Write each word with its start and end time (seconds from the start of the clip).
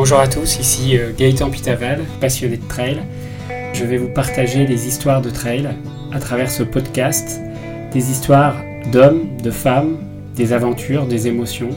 Bonjour 0.00 0.20
à 0.20 0.28
tous, 0.28 0.60
ici 0.60 0.96
euh, 0.96 1.10
Gaëtan 1.12 1.50
Pitaval, 1.50 2.04
passionné 2.20 2.56
de 2.56 2.68
trail. 2.68 3.02
Je 3.72 3.84
vais 3.84 3.96
vous 3.96 4.08
partager 4.08 4.64
les 4.64 4.86
histoires 4.86 5.20
de 5.20 5.28
trail 5.28 5.70
à 6.12 6.20
travers 6.20 6.52
ce 6.52 6.62
podcast, 6.62 7.40
des 7.92 8.12
histoires 8.12 8.54
d'hommes, 8.92 9.36
de 9.42 9.50
femmes, 9.50 9.98
des 10.36 10.52
aventures, 10.52 11.04
des 11.06 11.26
émotions, 11.26 11.70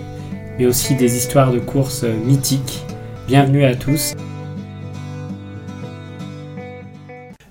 mais 0.60 0.68
aussi 0.68 0.94
des 0.94 1.18
histoires 1.18 1.52
de 1.52 1.58
courses 1.58 2.04
mythiques. 2.04 2.84
Bienvenue 3.28 3.66
à 3.66 3.74
tous. 3.74 4.14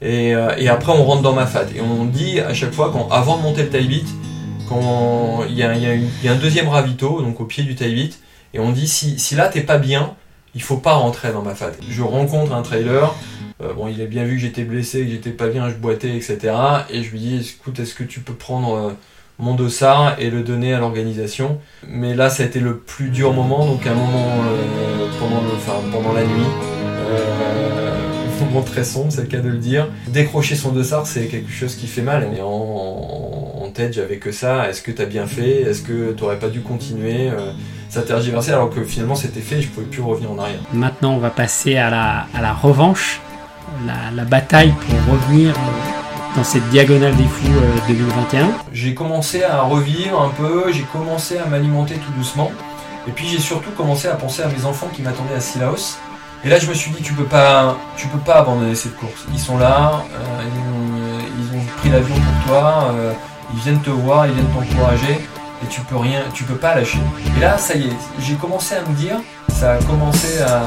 Et, 0.00 0.36
euh, 0.36 0.54
et 0.56 0.68
après, 0.68 0.92
on 0.92 1.02
rentre 1.02 1.22
dans 1.22 1.34
ma 1.34 1.46
fat. 1.46 1.66
Et 1.74 1.80
on 1.80 2.04
dit 2.04 2.38
à 2.38 2.54
chaque 2.54 2.72
fois, 2.72 2.92
quand, 2.92 3.08
avant 3.08 3.38
de 3.38 3.42
monter 3.42 3.64
le 3.64 3.70
taille 3.70 4.04
quand 4.68 5.42
il 5.48 5.56
y, 5.56 5.64
a, 5.64 5.72
un 5.72 6.36
deuxième 6.36 6.68
ravito, 6.68 7.22
donc 7.22 7.40
au 7.40 7.44
pied 7.44 7.64
du 7.64 7.74
taille 7.74 8.12
et 8.54 8.60
on 8.60 8.70
dit 8.70 8.86
si, 8.86 9.18
si 9.18 9.34
là 9.34 9.48
t'es 9.48 9.62
pas 9.62 9.78
bien, 9.78 10.14
il 10.54 10.62
faut 10.62 10.76
pas 10.76 10.94
rentrer 10.94 11.32
dans 11.32 11.42
ma 11.42 11.54
fat. 11.54 11.72
Je 11.88 12.02
rencontre 12.02 12.52
un 12.52 12.62
trailer, 12.62 13.14
euh, 13.62 13.72
bon, 13.74 13.88
il 13.88 14.00
a 14.00 14.06
bien 14.06 14.24
vu 14.24 14.36
que 14.36 14.40
j'étais 14.40 14.64
blessé, 14.64 15.04
que 15.04 15.10
j'étais 15.10 15.30
pas 15.30 15.48
bien, 15.48 15.68
je 15.68 15.74
boitais, 15.74 16.16
etc. 16.16 16.38
Et 16.90 17.02
je 17.02 17.10
lui 17.10 17.18
dis 17.18 17.56
écoute, 17.58 17.78
est-ce 17.78 17.94
que 17.94 18.04
tu 18.04 18.20
peux 18.20 18.32
prendre 18.32 18.74
euh, 18.74 18.90
mon 19.38 19.54
dossard 19.54 20.16
et 20.18 20.30
le 20.30 20.42
donner 20.42 20.72
à 20.72 20.80
l'organisation? 20.80 21.58
Mais 21.86 22.14
là, 22.14 22.30
ça 22.30 22.42
a 22.42 22.46
été 22.46 22.60
le 22.60 22.78
plus 22.78 23.10
dur 23.10 23.32
moment, 23.32 23.66
donc 23.66 23.86
un 23.86 23.94
moment 23.94 24.42
euh, 24.44 25.06
pendant, 25.18 25.42
le, 25.42 25.50
enfin, 25.56 25.74
pendant 25.92 26.12
la 26.12 26.24
nuit. 26.24 26.46
Un 28.40 28.52
moment 28.54 28.62
très 28.62 28.84
sombre, 28.84 29.12
c'est 29.12 29.20
le 29.20 29.26
cas 29.26 29.40
de 29.40 29.50
le 29.50 29.58
dire. 29.58 29.90
Décrocher 30.08 30.56
son 30.56 30.72
dossard, 30.72 31.06
c'est 31.06 31.26
quelque 31.26 31.52
chose 31.52 31.76
qui 31.76 31.86
fait 31.86 32.00
mal. 32.00 32.26
Mais 32.32 32.40
en, 32.40 32.48
en, 32.48 33.70
tête, 33.70 33.92
j'avais 33.92 34.16
que 34.16 34.32
ça. 34.32 34.70
Est-ce 34.70 34.80
que 34.80 34.90
t'as 34.90 35.04
bien 35.04 35.26
fait? 35.26 35.60
Est-ce 35.60 35.82
que 35.82 36.12
t'aurais 36.12 36.38
pas 36.38 36.48
dû 36.48 36.60
continuer 36.60 37.30
Ça 37.90 38.02
tergiversait 38.02 38.52
alors 38.52 38.70
que 38.70 38.84
finalement 38.84 39.16
c'était 39.16 39.40
fait, 39.40 39.60
je 39.60 39.68
pouvais 39.68 39.86
plus 39.86 40.00
revenir 40.00 40.30
en 40.30 40.38
arrière. 40.38 40.60
Maintenant, 40.72 41.14
on 41.14 41.18
va 41.18 41.30
passer 41.30 41.76
à 41.76 41.90
la, 41.90 42.26
à 42.32 42.40
la 42.40 42.52
revanche, 42.52 43.20
la, 43.84 44.12
la 44.14 44.24
bataille 44.24 44.72
pour 44.72 45.14
revenir 45.14 45.50
euh, 45.50 46.36
dans 46.36 46.44
cette 46.44 46.68
diagonale 46.70 47.16
des 47.16 47.24
fous 47.24 47.48
euh, 47.52 47.88
2021. 47.88 48.48
J'ai 48.72 48.94
commencé 48.94 49.42
à 49.42 49.62
revivre 49.62 50.22
un 50.22 50.28
peu, 50.28 50.70
j'ai 50.72 50.84
commencé 50.92 51.36
à 51.38 51.46
m'alimenter 51.46 51.94
tout 51.94 52.12
doucement. 52.16 52.52
Et 53.08 53.10
puis 53.10 53.26
j'ai 53.26 53.40
surtout 53.40 53.70
commencé 53.72 54.06
à 54.06 54.14
penser 54.14 54.42
à 54.42 54.46
mes 54.46 54.64
enfants 54.64 54.88
qui 54.94 55.02
m'attendaient 55.02 55.34
à 55.34 55.40
Silaos. 55.40 55.98
Et 56.44 56.48
là 56.48 56.60
je 56.60 56.68
me 56.68 56.74
suis 56.74 56.92
dit 56.92 57.02
tu 57.02 57.12
peux 57.14 57.24
pas, 57.24 57.76
tu 57.96 58.06
peux 58.06 58.18
pas 58.18 58.36
abandonner 58.36 58.76
cette 58.76 58.96
course. 58.98 59.26
Ils 59.32 59.40
sont 59.40 59.58
là, 59.58 60.04
euh, 60.14 60.42
ils, 60.44 60.60
ont, 60.60 61.18
ils 61.40 61.58
ont 61.58 61.64
pris 61.78 61.88
l'avion 61.88 62.14
pour 62.14 62.52
toi, 62.52 62.92
euh, 62.94 63.12
ils 63.52 63.60
viennent 63.60 63.80
te 63.80 63.90
voir, 63.90 64.26
ils 64.28 64.32
viennent 64.32 64.46
t'encourager 64.46 65.18
et 65.62 65.66
tu 65.68 65.80
peux 65.82 65.96
rien, 65.96 66.22
tu 66.34 66.44
peux 66.44 66.56
pas 66.56 66.74
lâcher. 66.74 66.98
Et 67.36 67.40
là 67.40 67.58
ça 67.58 67.74
y 67.74 67.88
est, 67.88 67.96
j'ai 68.20 68.34
commencé 68.34 68.74
à 68.74 68.82
me 68.88 68.94
dire, 68.94 69.16
ça 69.48 69.72
a 69.72 69.78
commencé 69.78 70.40
à, 70.40 70.62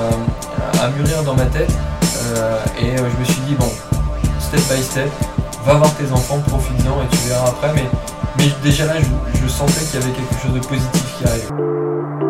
à 0.84 0.90
mûrir 0.90 1.24
dans 1.24 1.36
ma 1.36 1.46
tête 1.46 1.72
euh, 2.36 2.58
et 2.80 3.00
euh, 3.00 3.10
je 3.12 3.20
me 3.20 3.24
suis 3.26 3.42
dit 3.42 3.56
bon, 3.56 3.70
step 4.40 4.62
by 4.70 4.82
step, 4.82 5.10
va 5.66 5.74
voir 5.76 5.94
tes 5.96 6.12
enfants, 6.12 6.40
profite-en 6.48 7.02
et 7.02 7.08
tu 7.12 7.30
verras 7.30 7.50
après. 7.50 7.74
Mais, 8.38 8.50
déjà 8.62 8.86
là, 8.86 8.96
je, 9.00 9.40
je 9.42 9.48
sentais 9.48 9.84
qu'il 9.86 10.00
y 10.00 10.04
avait 10.04 10.12
quelque 10.12 10.42
chose 10.42 10.54
de 10.54 10.60
positif 10.60 11.18
qui 11.18 11.28
arrivait. 11.28 12.23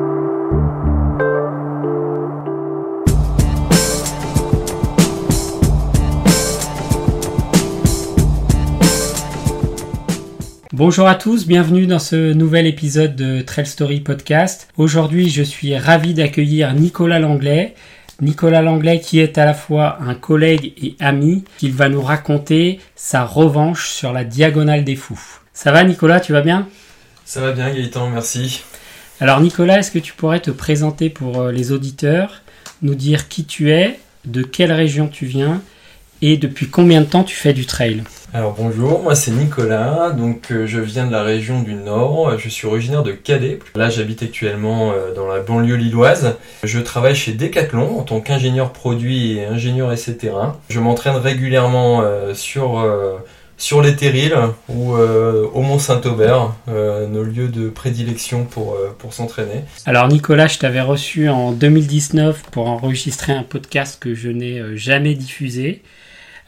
Bonjour 10.85 11.07
à 11.07 11.15
tous, 11.15 11.47
bienvenue 11.47 11.87
dans 11.87 11.97
ce 11.97 12.33
nouvel 12.33 12.67
épisode 12.67 13.15
de 13.15 13.39
Trail 13.39 13.65
Story 13.65 14.01
Podcast. 14.01 14.67
Aujourd'hui, 14.75 15.29
je 15.29 15.41
suis 15.41 15.77
ravi 15.77 16.13
d'accueillir 16.13 16.73
Nicolas 16.73 17.19
Langlais. 17.19 17.73
Nicolas 18.19 18.61
Langlais 18.61 18.99
qui 18.99 19.19
est 19.19 19.37
à 19.37 19.45
la 19.45 19.53
fois 19.53 19.97
un 20.01 20.13
collègue 20.13 20.73
et 20.75 20.97
ami, 20.99 21.45
qui 21.57 21.69
va 21.69 21.87
nous 21.87 22.01
raconter 22.01 22.81
sa 22.97 23.23
revanche 23.23 23.87
sur 23.91 24.11
la 24.11 24.25
diagonale 24.25 24.83
des 24.83 24.97
fous. 24.97 25.39
Ça 25.53 25.71
va 25.71 25.85
Nicolas, 25.85 26.19
tu 26.19 26.33
vas 26.33 26.41
bien? 26.41 26.67
Ça 27.23 27.39
va 27.39 27.53
bien, 27.53 27.73
Gaëtan, 27.73 28.09
merci. 28.09 28.61
Alors 29.21 29.39
Nicolas, 29.39 29.79
est-ce 29.79 29.89
que 29.91 29.99
tu 29.99 30.11
pourrais 30.11 30.41
te 30.41 30.51
présenter 30.51 31.09
pour 31.09 31.39
euh, 31.39 31.51
les 31.53 31.71
auditeurs, 31.71 32.41
nous 32.81 32.95
dire 32.95 33.29
qui 33.29 33.45
tu 33.45 33.71
es, 33.71 34.01
de 34.25 34.43
quelle 34.43 34.73
région 34.73 35.07
tu 35.07 35.25
viens 35.27 35.61
et 36.23 36.37
depuis 36.37 36.69
combien 36.69 37.01
de 37.01 37.05
temps 37.05 37.23
tu 37.23 37.35
fais 37.35 37.53
du 37.53 37.65
trail 37.65 38.03
Alors 38.33 38.55
bonjour, 38.57 39.03
moi 39.03 39.15
c'est 39.15 39.31
Nicolas, 39.31 40.11
donc 40.11 40.51
euh, 40.51 40.65
je 40.65 40.79
viens 40.79 41.05
de 41.05 41.11
la 41.11 41.23
région 41.23 41.61
du 41.61 41.75
Nord, 41.75 42.37
je 42.39 42.49
suis 42.49 42.65
originaire 42.65 43.03
de 43.03 43.11
Calais. 43.11 43.59
Là 43.75 43.89
j'habite 43.89 44.23
actuellement 44.23 44.91
euh, 44.91 45.13
dans 45.13 45.27
la 45.27 45.39
banlieue 45.39 45.75
lilloise. 45.75 46.35
Je 46.63 46.79
travaille 46.79 47.15
chez 47.15 47.33
Decathlon 47.33 47.99
en 47.99 48.03
tant 48.03 48.21
qu'ingénieur 48.21 48.71
produit 48.71 49.37
et 49.37 49.45
ingénieur 49.45 49.91
essai 49.91 50.15
terrain. 50.15 50.57
Je 50.69 50.79
m'entraîne 50.79 51.15
régulièrement 51.15 52.01
euh, 52.01 52.33
sur, 52.33 52.81
sur 53.57 53.81
les 53.81 53.95
terrils 53.95 54.37
ou 54.67 54.93
euh, 54.93 55.47
au 55.53 55.61
Mont 55.61 55.79
Saint-Aubert, 55.79 56.53
euh, 56.67 57.07
nos 57.07 57.23
lieux 57.23 57.47
de 57.47 57.69
prédilection 57.69 58.43
pour, 58.43 58.73
euh, 58.73 58.95
pour 58.97 59.13
s'entraîner. 59.13 59.63
Alors 59.85 60.07
Nicolas, 60.07 60.47
je 60.47 60.57
t'avais 60.57 60.81
reçu 60.81 61.29
en 61.29 61.53
2019 61.53 62.43
pour 62.51 62.67
enregistrer 62.67 63.31
un 63.31 63.43
podcast 63.43 63.99
que 64.01 64.15
je 64.15 64.29
n'ai 64.29 64.61
jamais 64.75 65.13
diffusé. 65.13 65.81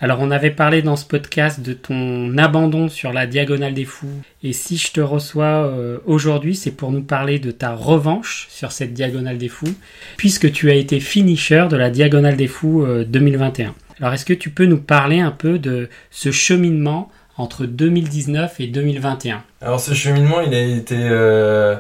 Alors 0.02 0.20
on 0.20 0.30
avait 0.30 0.52
parlé 0.52 0.82
dans 0.82 0.98
ce 0.98 1.06
podcast 1.06 1.62
de 1.62 1.72
ton 1.72 2.38
abandon 2.38 2.90
sur 2.90 3.14
la 3.14 3.28
diagonale 3.28 3.74
des 3.74 3.86
fous. 3.86 4.22
Et 4.44 4.52
si 4.52 4.78
je 4.78 4.92
te 4.92 5.00
reçois 5.00 5.68
euh, 5.68 6.00
aujourd'hui, 6.06 6.56
c'est 6.56 6.72
pour 6.72 6.92
nous 6.92 7.02
parler 7.02 7.40
de 7.40 7.52
ta 7.52 7.74
revanche 7.74 8.48
sur 8.50 8.74
cette 8.74 8.94
diagonale 8.94 9.38
des 9.38 9.48
fous, 9.48 9.74
puisque 10.18 10.52
tu 10.52 10.70
as 10.70 10.76
été 10.76 11.00
finisher 11.00 11.68
de 11.70 11.78
la 11.78 11.90
diagonale 11.90 12.36
des 12.36 12.48
fous 12.48 12.84
euh, 12.84 13.06
2021. 13.06 13.74
Alors 14.02 14.14
est-ce 14.14 14.26
que 14.26 14.34
tu 14.34 14.50
peux 14.50 14.66
nous 14.66 14.82
parler 14.82 15.22
un 15.22 15.32
peu 15.32 15.60
de 15.60 15.90
ce 16.12 16.32
cheminement 16.32 17.10
entre 17.38 17.66
2019 17.66 18.60
et 18.60 18.68
2021 18.68 19.44
Alors 19.62 19.80
ce 19.80 19.94
cheminement, 19.94 20.42
il 20.42 20.54
a 20.54 20.62
été 20.62 20.98
euh, 20.98 21.78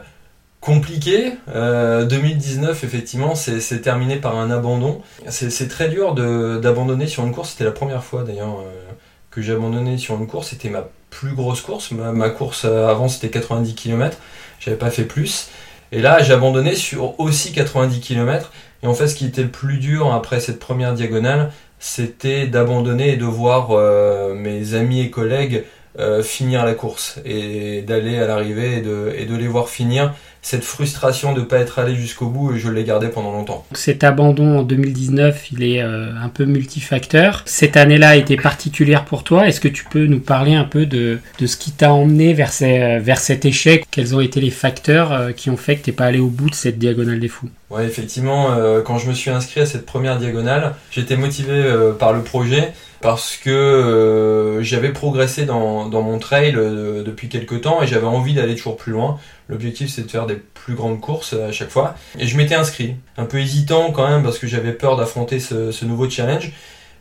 compliqué. 0.66 1.34
Euh, 1.54 2.06
2019, 2.06 2.84
effectivement, 2.84 3.36
c'est 3.36 3.82
terminé 3.82 4.16
par 4.16 4.36
un 4.36 4.50
abandon. 4.50 5.02
C'est 5.30 5.68
très 5.70 5.90
dur 5.90 6.16
d'abandonner 6.16 7.08
sur 7.08 7.24
une 7.24 7.34
course. 7.34 7.52
C'était 7.52 7.66
la 7.66 7.72
première 7.72 8.04
fois 8.04 8.24
d'ailleurs 8.24 8.60
euh, 8.60 8.92
que 9.30 9.42
j'ai 9.42 9.54
abandonné 9.54 9.98
sur 9.98 10.16
une 10.16 10.28
course. 10.28 10.50
C'était 10.50 10.70
ma 10.70 10.88
plus 11.12 11.36
grosse 11.36 11.62
course. 11.62 11.92
Ma, 11.92 12.30
course 12.30 12.66
euh, 12.66 12.88
avant, 12.88 13.08
c'était 13.08 13.30
90 13.30 13.76
km. 13.76 14.18
J'avais 14.60 14.78
pas 14.78 14.90
fait 14.90 15.06
plus. 15.06 15.50
Et 15.92 16.02
là, 16.02 16.24
j'ai 16.24 16.34
abandonné 16.34 16.76
sur 16.76 17.20
aussi 17.20 17.54
90 17.54 18.00
km. 18.02 18.52
Et 18.82 18.88
en 18.88 18.96
fait, 18.96 19.08
ce 19.08 19.16
qui 19.16 19.26
était 19.26 19.44
le 19.44 19.50
plus 19.50 19.78
dur 19.78 20.12
après 20.14 20.40
cette 20.40 20.60
première 20.60 20.96
diagonale, 20.96 21.52
c'était 21.80 22.48
d'abandonner 22.48 23.14
et 23.14 23.18
de 23.18 23.26
voir 23.26 23.70
euh, 23.72 24.34
mes 24.34 24.74
amis 24.74 25.02
et 25.02 25.12
collègues 25.12 25.64
euh, 26.00 26.22
finir 26.24 26.66
la 26.66 26.74
course 26.74 27.20
et 27.26 27.82
d'aller 27.82 28.18
à 28.18 28.28
l'arrivée 28.28 28.78
et 28.78 28.82
de, 28.82 29.14
et 29.18 29.26
de 29.26 29.36
les 29.36 29.48
voir 29.48 29.70
finir. 29.70 30.14
Cette 30.42 30.64
frustration 30.64 31.34
de 31.34 31.40
ne 31.40 31.46
pas 31.46 31.58
être 31.58 31.80
allé 31.80 31.96
jusqu'au 31.96 32.28
bout, 32.28 32.54
et 32.54 32.60
je 32.60 32.70
l'ai 32.70 32.84
gardé 32.84 33.08
pendant 33.08 33.32
longtemps. 33.32 33.66
Cet 33.74 34.04
abandon 34.04 34.60
en 34.60 34.62
2019, 34.62 35.52
il 35.52 35.64
est 35.64 35.82
euh, 35.82 36.12
un 36.22 36.30
peu 36.30 36.46
multifacteur. 36.46 37.42
Cette 37.48 37.78
année-là 37.78 38.10
a 38.10 38.16
été 38.16 38.36
particulière 38.38 39.06
pour 39.06 39.24
toi. 39.24 39.48
Est-ce 39.48 39.60
que 39.60 39.68
tu 39.68 39.86
peux 39.86 40.06
nous 40.06 40.20
parler 40.20 40.54
un 40.54 40.66
peu 40.66 40.86
de, 40.86 41.18
de 41.40 41.48
ce 41.48 41.58
qui 41.58 41.72
t'a 41.72 41.92
emmené 41.94 42.34
vers, 42.36 42.52
ces- 42.54 42.80
euh, 42.80 43.00
vers 43.00 43.18
cet 43.18 43.44
échec? 43.46 43.86
Quels 43.90 44.16
ont 44.16 44.22
été 44.22 44.40
les 44.40 44.52
facteurs 44.52 45.12
euh, 45.14 45.32
qui 45.32 45.50
ont 45.50 45.58
fait 45.58 45.78
que 45.78 45.86
t'es 45.86 45.92
pas 45.92 46.06
allé 46.06 46.20
au 46.20 46.28
bout 46.28 46.52
de 46.52 46.56
cette 46.56 46.78
diagonale 46.78 47.20
des 47.20 47.28
fous? 47.28 47.50
Ouais, 47.72 47.86
effectivement, 47.86 48.52
euh, 48.54 48.82
quand 48.84 49.00
je 49.00 49.10
me 49.10 49.16
suis 49.16 49.32
inscrit 49.32 49.62
à 49.62 49.66
cette 49.66 49.88
première 49.88 50.18
diagonale, 50.20 50.76
j'étais 50.92 51.18
motivé 51.18 51.54
euh, 51.54 51.92
par 51.94 52.14
le 52.14 52.22
projet 52.22 52.72
parce 53.06 53.38
que 53.38 53.52
euh, 53.52 54.64
j'avais 54.64 54.92
progressé 54.92 55.46
dans, 55.46 55.88
mon 55.92 56.18
trail 56.18 56.56
euh, 56.56 57.04
depuis 57.04 57.30
quelques 57.30 57.62
temps 57.62 57.84
et 57.84 57.88
j'avais 57.88 58.08
envie 58.08 58.34
d'aller 58.34 58.56
toujours 58.56 58.78
plus 58.78 58.92
loin. 58.92 59.20
L'objectif 59.48 59.92
c'est 59.92 60.02
de 60.02 60.10
faire 60.10 60.26
des 60.26 60.34
plus 60.34 60.74
grandes 60.74 61.00
courses 61.00 61.34
à 61.34 61.52
chaque 61.52 61.70
fois. 61.70 61.94
Et 62.18 62.26
je 62.26 62.36
m'étais 62.36 62.56
inscrit, 62.56 62.96
un 63.18 63.26
peu 63.26 63.38
hésitant 63.38 63.92
quand 63.92 64.10
même 64.10 64.24
parce 64.24 64.40
que 64.40 64.48
j'avais 64.48 64.72
peur 64.72 64.98
d'affronter 64.98 65.40
ce, 65.40 65.86
nouveau 65.86 66.10
challenge. 66.10 66.52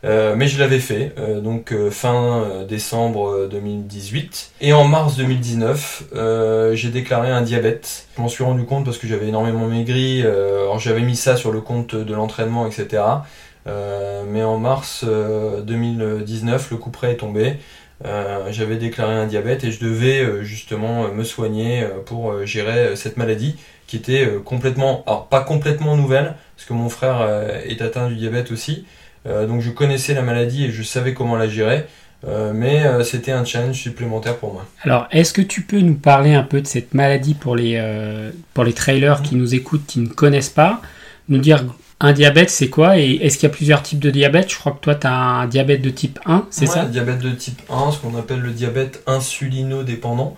Euh, 0.04 0.34
mais 0.36 0.46
je 0.46 0.58
l'avais 0.58 0.80
fait, 0.80 1.14
euh, 1.18 1.40
donc 1.40 1.72
euh, 1.72 1.90
fin 1.90 2.42
euh, 2.42 2.66
décembre 2.66 3.30
euh, 3.30 3.48
2018. 3.48 4.52
Et 4.60 4.74
en 4.74 4.84
mars 4.84 5.16
2019, 5.16 6.02
euh, 6.14 6.74
j'ai 6.74 6.90
déclaré 6.90 7.30
un 7.30 7.40
diabète. 7.40 8.08
Je 8.14 8.20
m'en 8.20 8.28
suis 8.28 8.44
rendu 8.44 8.66
compte 8.66 8.84
parce 8.84 8.98
que 8.98 9.06
j'avais 9.06 9.28
énormément 9.28 9.66
maigri. 9.66 10.20
euh, 10.22 10.64
alors 10.64 10.78
j'avais 10.78 11.00
mis 11.00 11.16
ça 11.16 11.36
sur 11.36 11.50
le 11.52 11.62
compte 11.62 11.94
de 11.94 12.14
l'entraînement, 12.14 12.66
etc. 12.66 13.02
Euh, 13.66 14.24
mais 14.28 14.42
en 14.42 14.58
mars 14.58 15.04
euh, 15.06 15.62
2019, 15.62 16.70
le 16.70 16.76
coup 16.76 16.90
près 16.90 17.12
est 17.12 17.16
tombé. 17.16 17.56
Euh, 18.04 18.48
j'avais 18.50 18.76
déclaré 18.76 19.14
un 19.14 19.26
diabète 19.26 19.64
et 19.64 19.70
je 19.70 19.80
devais 19.80 20.20
euh, 20.20 20.42
justement 20.42 21.04
euh, 21.04 21.12
me 21.12 21.24
soigner 21.24 21.82
euh, 21.82 22.00
pour 22.04 22.32
euh, 22.32 22.44
gérer 22.44 22.78
euh, 22.78 22.96
cette 22.96 23.16
maladie 23.16 23.56
qui 23.86 23.96
était 23.96 24.26
euh, 24.26 24.40
complètement, 24.40 25.04
alors 25.06 25.28
pas 25.28 25.40
complètement 25.42 25.96
nouvelle, 25.96 26.34
parce 26.56 26.68
que 26.68 26.72
mon 26.74 26.88
frère 26.88 27.20
euh, 27.20 27.60
est 27.64 27.80
atteint 27.80 28.08
du 28.08 28.16
diabète 28.16 28.50
aussi. 28.50 28.84
Euh, 29.26 29.46
donc 29.46 29.60
je 29.60 29.70
connaissais 29.70 30.12
la 30.12 30.22
maladie 30.22 30.64
et 30.64 30.70
je 30.70 30.82
savais 30.82 31.14
comment 31.14 31.36
la 31.36 31.48
gérer. 31.48 31.86
Euh, 32.26 32.52
mais 32.54 32.86
euh, 32.86 33.02
c'était 33.04 33.32
un 33.32 33.44
challenge 33.44 33.76
supplémentaire 33.76 34.38
pour 34.38 34.52
moi. 34.52 34.64
Alors, 34.82 35.06
est-ce 35.10 35.34
que 35.34 35.42
tu 35.42 35.60
peux 35.60 35.80
nous 35.80 35.94
parler 35.94 36.32
un 36.32 36.42
peu 36.42 36.62
de 36.62 36.66
cette 36.66 36.94
maladie 36.94 37.34
pour 37.34 37.54
les, 37.54 37.74
euh, 37.76 38.30
pour 38.54 38.64
les 38.64 38.72
trailers 38.72 39.20
qui 39.20 39.36
nous 39.36 39.54
écoutent, 39.54 39.84
qui 39.86 40.00
ne 40.00 40.08
connaissent 40.08 40.48
pas 40.48 40.80
Nous 41.28 41.36
dire 41.36 41.64
Un 42.04 42.12
diabète, 42.12 42.50
c'est 42.50 42.68
quoi 42.68 42.98
Et 42.98 43.12
est-ce 43.22 43.38
qu'il 43.38 43.48
y 43.48 43.52
a 43.52 43.54
plusieurs 43.54 43.82
types 43.82 43.98
de 43.98 44.10
diabète? 44.10 44.52
Je 44.52 44.58
crois 44.58 44.72
que 44.72 44.80
toi, 44.80 44.94
tu 44.94 45.06
as 45.06 45.14
un 45.14 45.46
diabète 45.46 45.80
de 45.80 45.88
type 45.88 46.20
1, 46.26 46.46
c'est 46.50 46.68
ouais, 46.68 46.74
ça? 46.74 46.84
diabète 46.84 47.20
de 47.20 47.30
type 47.30 47.62
1, 47.70 47.92
ce 47.92 47.98
qu'on 47.98 48.14
appelle 48.18 48.40
le 48.40 48.50
diabète 48.50 49.02
insulinodépendant. 49.06 50.36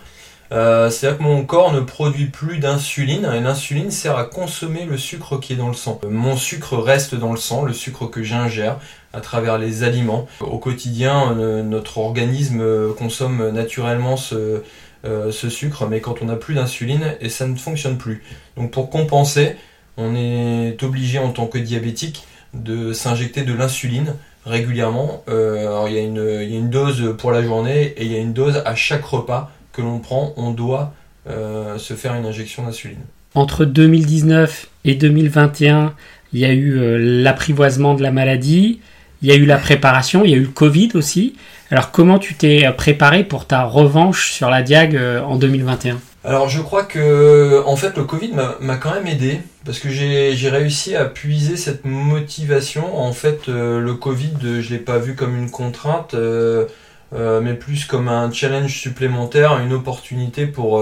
Euh, 0.52 0.90
C'est-à-dire 0.90 1.18
que 1.18 1.24
mon 1.24 1.44
corps 1.44 1.72
ne 1.72 1.80
produit 1.80 2.26
plus 2.26 2.58
d'insuline 2.58 3.28
et 3.34 3.40
l'insuline 3.40 3.90
sert 3.90 4.16
à 4.16 4.22
consommer 4.22 4.84
le 4.84 4.96
sucre 4.96 5.40
qui 5.40 5.54
est 5.54 5.56
dans 5.56 5.66
le 5.66 5.74
sang. 5.74 6.00
Mon 6.08 6.36
sucre 6.36 6.76
reste 6.76 7.16
dans 7.16 7.32
le 7.32 7.36
sang, 7.36 7.64
le 7.64 7.72
sucre 7.72 8.06
que 8.06 8.22
j'ingère 8.22 8.78
à 9.12 9.20
travers 9.20 9.58
les 9.58 9.82
aliments. 9.82 10.28
Au 10.40 10.58
quotidien, 10.58 11.36
euh, 11.36 11.64
notre 11.64 11.98
organisme 11.98 12.60
euh, 12.60 12.92
consomme 12.92 13.50
naturellement 13.50 14.16
ce, 14.16 14.62
euh, 15.04 15.30
ce 15.30 15.48
sucre, 15.48 15.86
mais 15.86 16.00
quand 16.00 16.22
on 16.22 16.26
n'a 16.26 16.36
plus 16.36 16.54
d'insuline, 16.54 17.16
et 17.20 17.28
ça 17.28 17.46
ne 17.46 17.56
fonctionne 17.56 17.98
plus. 17.98 18.22
Donc 18.56 18.70
pour 18.70 18.90
compenser, 18.90 19.56
on 19.96 20.14
est 20.14 20.82
obligé 20.82 21.18
en 21.18 21.30
tant 21.30 21.46
que 21.46 21.58
diabétique 21.58 22.24
de 22.54 22.92
s'injecter 22.92 23.42
de 23.42 23.52
l'insuline 23.52 24.14
régulièrement. 24.44 25.22
Euh, 25.28 25.84
il 25.88 25.94
y, 25.94 25.98
a 25.98 26.02
une, 26.02 26.70
dose 26.70 27.14
pour 27.18 27.32
la 27.32 27.42
journée 27.42 27.94
et 27.96 28.04
il 28.04 28.12
y 28.12 28.16
a 28.16 28.18
une 28.18 28.32
dose 28.32 28.62
à 28.64 28.74
chaque 28.74 29.04
repas 29.04 29.50
que 29.72 29.82
l'on 29.82 29.98
prend. 29.98 30.32
On 30.36 30.52
doit 30.52 30.94
euh, 31.28 31.78
se 31.78 31.94
faire 31.94 32.14
une 32.14 32.26
injection 32.26 32.64
d'insuline. 32.64 33.04
Entre 33.34 33.64
2019 33.64 34.68
et 34.84 34.94
2021, 34.94 35.94
il 36.32 36.40
y 36.40 36.44
a 36.44 36.52
eu 36.52 36.78
euh, 36.78 37.22
l'apprivoisement 37.22 37.94
de 37.94 38.02
la 38.02 38.12
maladie, 38.12 38.80
il 39.22 39.28
y 39.28 39.32
a 39.32 39.34
eu 39.34 39.44
la 39.44 39.58
préparation, 39.58 40.24
il 40.24 40.30
y 40.30 40.34
a 40.34 40.36
eu 40.36 40.42
le 40.42 40.48
Covid 40.48 40.90
aussi. 40.94 41.34
Alors 41.70 41.90
comment 41.90 42.18
tu 42.18 42.34
t'es 42.34 42.70
préparé 42.76 43.24
pour 43.24 43.46
ta 43.46 43.64
revanche 43.64 44.30
sur 44.30 44.50
la 44.50 44.62
Diag 44.62 44.96
en 45.26 45.36
2021 45.36 45.98
Alors 46.26 46.48
je 46.48 46.60
crois 46.60 46.82
que 46.82 47.62
en 47.66 47.76
fait 47.76 47.96
le 47.96 48.02
Covid 48.02 48.32
m'a- 48.60 48.76
quand 48.78 48.92
même 48.92 49.06
aidé 49.06 49.40
parce 49.64 49.78
que 49.78 49.88
j'ai 49.88 50.48
réussi 50.48 50.96
à 50.96 51.04
puiser 51.04 51.56
cette 51.56 51.84
motivation. 51.84 52.98
En 53.00 53.12
fait 53.12 53.48
euh, 53.48 53.78
le 53.78 53.94
Covid 53.94 54.34
euh, 54.44 54.60
je 54.60 54.70
l'ai 54.70 54.80
pas 54.80 54.98
vu 54.98 55.14
comme 55.14 55.36
une 55.36 55.50
contrainte 55.52 56.14
euh, 56.14 56.66
mais 57.12 57.54
plus 57.54 57.84
comme 57.84 58.08
un 58.08 58.32
challenge 58.32 58.76
supplémentaire, 58.76 59.60
une 59.60 59.72
opportunité 59.72 60.46
pour, 60.46 60.80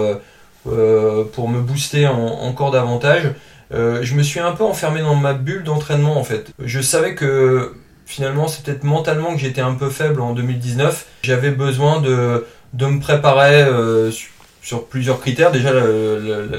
me 0.67 1.61
booster 1.61 2.07
en- 2.07 2.17
encore 2.17 2.71
davantage. 2.71 3.25
Je 3.71 4.15
me 4.15 4.23
suis 4.23 4.41
un 4.41 4.53
peu 4.53 4.65
enfermé 4.65 5.03
dans 5.03 5.15
ma 5.15 5.35
bulle 5.35 5.63
d'entraînement 5.65 6.17
en 6.19 6.25
fait. 6.25 6.53
Je 6.59 6.81
savais 6.81 7.15
que 7.15 7.75
finalement 8.07 8.49
c'est 8.49 8.65
peut-être 8.65 8.85
mentalement 8.85 9.35
que 9.35 9.41
j'étais 9.41 9.61
un 9.61 9.75
peu 9.75 9.91
faible 9.91 10.23
en 10.23 10.33
2019. 10.33 11.07
J'avais 11.23 11.51
besoin 11.51 12.01
de, 12.01 12.47
me 12.73 12.99
préparer 13.01 13.63
sur 14.65 14.87
plusieurs 14.87 15.21
critères. 15.21 15.53
Déjà 15.53 15.71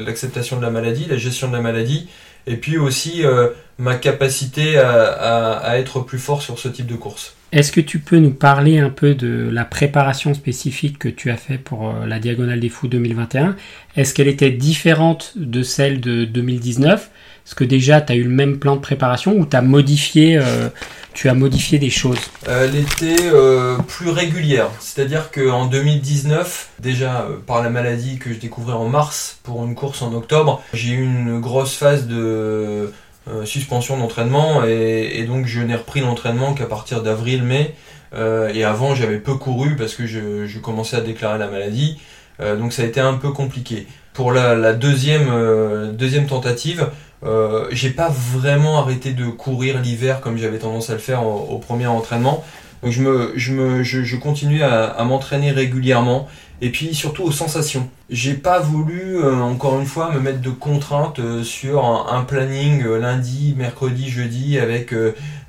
l'acceptation 0.05 0.57
de 0.57 0.61
la 0.61 0.69
maladie, 0.69 1.05
la 1.09 1.17
gestion 1.17 1.47
de 1.49 1.53
la 1.53 1.61
maladie, 1.61 2.07
et 2.47 2.55
puis 2.57 2.77
aussi 2.77 3.25
euh, 3.25 3.49
ma 3.79 3.95
capacité 3.95 4.77
à, 4.77 4.91
à- 4.91 5.57
à 5.57 5.77
être 5.77 5.99
plus 6.01 6.19
fort 6.19 6.41
sur 6.41 6.59
ce 6.59 6.67
type 6.69 6.85
de 6.87 6.95
course. 6.95 7.35
Est-ce 7.51 7.71
que 7.71 7.81
tu 7.81 7.99
peux 7.99 8.17
nous 8.17 8.31
parler 8.33 8.79
un 8.79 8.89
peu 8.89 9.15
de 9.15 9.49
la 9.51 9.65
préparation 9.65 10.33
spécifique 10.33 10.99
que 10.99 11.07
tu 11.09 11.31
as 11.31 11.37
fait 11.37 11.57
pour 11.57 11.89
euh, 11.89 12.05
la 12.05 12.19
Diagonale 12.19 12.59
des 12.59 12.69
Fous 12.69 12.87
2021 12.87 13.55
Est-ce 13.95 14.13
qu'elle 14.13 14.27
était 14.27 14.51
différente 14.51 15.33
de 15.35 15.63
celle 15.63 15.99
de 16.01 16.25
2019 16.25 17.09
Est-ce 17.45 17.56
que 17.56 17.63
déjà 17.63 18.01
tu 18.01 18.13
as 18.13 18.15
eu 18.15 18.24
le 18.24 18.30
même 18.30 18.57
plan 18.57 18.75
de 18.75 18.81
préparation 18.81 19.33
ou 19.33 19.47
modifié, 19.62 20.38
euh, 20.38 20.69
tu 21.13 21.30
as 21.30 21.36
modifié 21.36 21.77
des 21.77 21.92
choses? 21.92 22.19
Euh, 22.47 22.68
Elle 22.68 22.75
était 22.75 23.27
euh, 23.31 23.77
plus 23.88 24.09
régulière, 24.09 24.69
c'est-à-dire 24.80 25.30
qu'en 25.31 25.68
2019, 25.68 26.69
déjà 26.80 27.21
euh, 27.21 27.38
par 27.45 27.62
la 27.62 27.69
maladie 27.69 28.18
que 28.18 28.33
je 28.33 28.39
découvrais 28.39 28.74
en 28.74 28.89
mars 28.89 29.38
pour 29.44 29.63
une 29.63 29.75
course 29.75 30.01
en 30.01 30.13
octobre, 30.13 30.63
j'ai 30.74 30.94
eu 30.94 31.03
une 31.03 31.39
grosse 31.39 31.75
phase 31.75 32.07
de 32.07 32.92
euh, 33.27 33.45
suspension 33.45 33.98
d'entraînement 33.98 34.63
et, 34.63 35.24
donc 35.27 35.45
je 35.45 35.62
n'ai 35.62 35.75
repris 35.75 36.01
l'entraînement 36.01 36.53
qu'à 36.53 36.65
partir 36.65 37.03
d'avril-mai. 37.03 37.75
Euh, 38.13 38.50
et 38.53 38.63
avant, 38.63 38.95
j'avais 38.95 39.18
peu 39.18 39.36
couru 39.36 39.75
parce 39.75 39.94
que 39.94 40.06
je, 40.06 40.57
commençais 40.59 40.95
à 40.98 41.01
déclarer 41.01 41.38
la 41.38 41.48
maladie, 41.48 41.98
Euh, 42.41 42.57
donc 42.57 42.74
ça 42.74 42.81
a 42.81 42.86
été 42.86 43.00
un 43.00 43.13
peu 43.13 43.31
compliqué. 43.31 43.88
Pour 44.13 44.33
la, 44.33 44.56
la 44.56 44.74
deuxième, 44.74 45.30
euh, 45.30 45.91
deuxième 45.91 46.27
tentative, 46.27 46.89
euh, 47.23 47.67
j'ai 47.71 47.89
pas 47.89 48.09
vraiment 48.09 48.79
arrêté 48.79 49.12
de 49.12 49.25
courir 49.25 49.79
l'hiver 49.81 50.21
comme 50.21 50.38
j'avais 50.38 50.59
tendance 50.59 50.89
à 50.89 50.94
le 50.94 51.00
faire 51.00 51.25
au, 51.25 51.57
premier 51.57 51.88
entraînement. 51.88 52.44
Donc 52.83 52.91
je 52.91 53.01
me, 53.01 53.33
je 53.35 53.53
me, 53.53 53.83
je, 53.83 54.03
je 54.03 54.63
à, 54.63 55.03
m'entraîner 55.03 55.51
régulièrement 55.51 56.27
et 56.62 56.69
puis 56.69 56.94
surtout 56.94 57.23
aux 57.23 57.31
sensations. 57.31 57.89
J'ai 58.09 58.33
pas 58.33 58.59
voulu 58.59 59.17
euh, 59.17 59.35
encore 59.41 59.79
une 59.79 59.85
fois 59.85 60.12
me 60.12 60.19
mettre 60.19 60.41
de 60.41 60.50
contraintes 60.51 61.19
euh, 61.19 61.44
sur 61.44 61.85
un, 61.85 62.23
planning 62.23 62.85
lundi, 62.85 63.56
mercredi, 63.57 64.09
jeudi 64.09 64.59
avec 64.59 64.94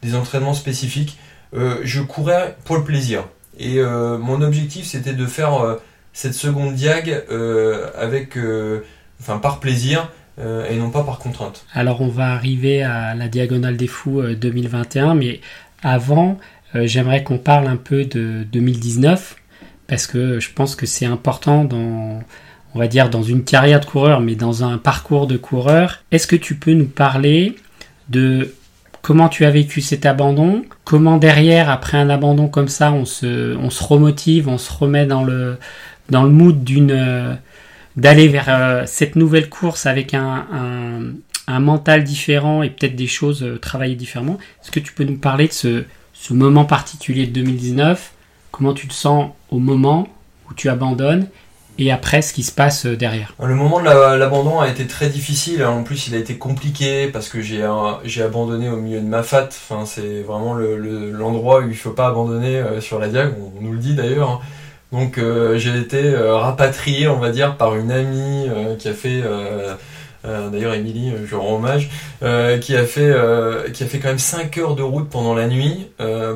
des 0.03 0.15
entraînements 0.15 0.55
spécifiques. 0.55 1.19
Je 1.53 2.03
courais 2.03 2.57
pour 2.65 2.77
le 2.77 2.85
plaisir 2.85 3.25
et 3.59 3.81
mon 3.81 4.43
objectif 4.43 4.85
c'était 4.85 5.15
de 5.15 5.25
faire 5.25 5.79
cette 6.13 6.35
seconde 6.35 6.75
diag 6.75 7.25
avec, 7.99 8.37
enfin 9.21 9.39
par 9.39 9.59
plaisir 9.59 10.11
euh, 10.39 10.69
et 10.69 10.77
non 10.77 10.91
pas 10.91 11.03
par 11.03 11.19
contrainte. 11.19 11.65
Alors 11.73 12.03
on 12.03 12.09
va 12.09 12.33
arriver 12.33 12.83
à 12.83 13.15
la 13.15 13.29
Diagonale 13.29 13.77
des 13.77 13.87
Fous 13.87 14.21
euh, 14.21 14.35
2021, 14.35 15.15
mais 15.15 15.41
avant, 15.83 16.39
euh, 16.75 16.87
j'aimerais 16.87 17.23
qu'on 17.23 17.39
parle 17.39 17.67
un 17.67 17.77
peu 17.77 18.05
de 18.05 18.45
2019, 18.53 19.37
parce 19.87 20.07
que 20.07 20.39
je 20.39 20.53
pense 20.53 20.77
que 20.77 20.85
c'est 20.85 21.07
important 21.07 21.65
dans, 21.65 22.21
on 22.75 22.79
va 22.79 22.87
dire, 22.87 23.09
dans 23.09 23.23
une 23.23 23.45
carrière 23.45 23.81
de 23.81 23.87
coureur, 23.87 24.21
mais 24.21 24.35
dans 24.35 24.63
un 24.63 24.77
parcours 24.77 25.27
de 25.27 25.39
coureur. 25.39 26.03
Est-ce 26.11 26.27
que 26.27 26.37
tu 26.37 26.55
peux 26.57 26.73
nous 26.73 26.89
parler 26.89 27.57
de 28.11 28.55
comment 29.01 29.31
tu 29.31 29.47
as 29.47 29.51
vécu 29.51 29.81
cet 29.81 30.05
abandon? 30.05 30.67
Comment 30.85 31.17
derrière, 31.17 31.71
après 31.71 31.97
un 31.97 32.11
abandon 32.11 32.49
comme 32.49 32.69
ça, 32.69 32.93
on 32.93 33.07
se, 33.07 33.57
on 33.57 33.71
se 33.71 33.83
remotive, 33.83 34.49
on 34.49 34.59
se 34.59 34.71
remet 34.71 35.07
dans 35.07 35.25
le, 35.25 35.57
dans 36.11 36.25
le 36.25 36.31
mood 36.31 36.63
d'une... 36.63 37.39
d'aller 37.97 38.29
vers 38.29 38.47
euh, 38.49 38.83
cette 38.87 39.17
nouvelle 39.17 39.49
course 39.49 39.87
avec 39.87 40.15
un, 40.15 40.47
un, 41.49 41.61
mental 41.61 42.05
différent 42.05 42.63
et 42.63 42.71
peut-être 42.71 42.97
des 42.97 43.07
choses 43.07 43.43
euh, 43.43 43.59
travaillées 43.59 43.95
différemment. 43.95 44.37
Est-ce 44.63 44.71
que 44.71 44.81
tu 44.81 44.93
peux 44.93 45.05
nous 45.05 45.17
parler 45.19 45.49
de 45.49 45.53
ce, 45.53 45.85
ce 46.13 46.33
moment 46.35 46.65
particulier 46.65 47.27
de 47.27 47.33
2019 47.33 48.13
Comment 48.51 48.75
tu 48.75 48.87
te 48.89 48.95
sens 48.95 49.31
au 49.51 49.59
moment 49.59 50.09
où 50.51 50.55
tu 50.55 50.69
abandonnes? 50.69 51.27
Et 51.79 51.93
après 51.93 52.23
ce 52.23 52.33
qui 52.33 52.43
se 52.43 52.53
passe 52.53 52.87
euh, 52.87 52.97
derrière 52.97 53.35
Le 53.43 53.55
moment 53.55 53.81
de 53.81 53.85
la- 53.85 54.17
l'abandon 54.17 54.61
a 54.61 54.69
été 54.69 54.87
très 54.87 55.09
difficile. 55.11 55.63
En 55.65 55.83
plus, 55.83 56.09
il 56.09 56.15
a 56.15 56.19
été 56.19 56.37
compliqué 56.39 57.09
parce 57.09 57.29
que 57.29 57.41
j'ai 57.43 57.63
abandonné 58.23 58.69
au 58.71 58.77
milieu 58.79 59.01
de 59.01 59.07
ma 59.07 59.23
fat. 59.23 59.49
Enfin, 59.49 59.85
c'est 59.87 60.23
vraiment 60.23 60.55
le- 60.55 60.77
le- 60.79 61.11
l'endroit 61.11 61.61
où 61.61 61.69
il 61.69 61.77
faut 61.77 61.91
pas 61.91 62.09
abandonner 62.09 62.63
sur 62.81 62.99
la 62.99 63.09
diag. 63.09 63.35
On, 63.39 63.59
on 63.59 63.63
nous 63.63 63.73
le 63.73 63.79
dit 63.79 63.95
d'ailleurs. 63.95 64.31
hein. 64.31 64.41
Donc, 64.93 65.19
euh, 65.19 65.59
j'ai 65.59 65.77
été 65.77 66.05
euh, 66.05 66.37
rapatrié, 66.37 67.09
on 67.09 67.19
va 67.19 67.31
dire, 67.31 67.57
par 67.57 67.75
une 67.77 67.91
amie 67.91 68.47
euh, 68.49 68.77
qui 68.77 68.89
a 68.89 68.95
fait. 68.95 69.23
D'ailleurs, 70.51 70.75
Émilie, 70.75 71.13
je 71.25 71.37
rends 71.37 71.55
hommage, 71.55 71.89
qui 72.61 72.75
a 72.77 72.85
fait 72.85 73.15
qui 73.73 73.85
a 73.85 73.87
fait 73.87 74.01
quand 74.01 74.09
même 74.09 74.19
5 74.19 74.59
heures 74.59 74.75
de 74.75 74.83
route 74.83 75.09
pendant 75.09 75.35
la 75.35 75.47
nuit 75.47 75.87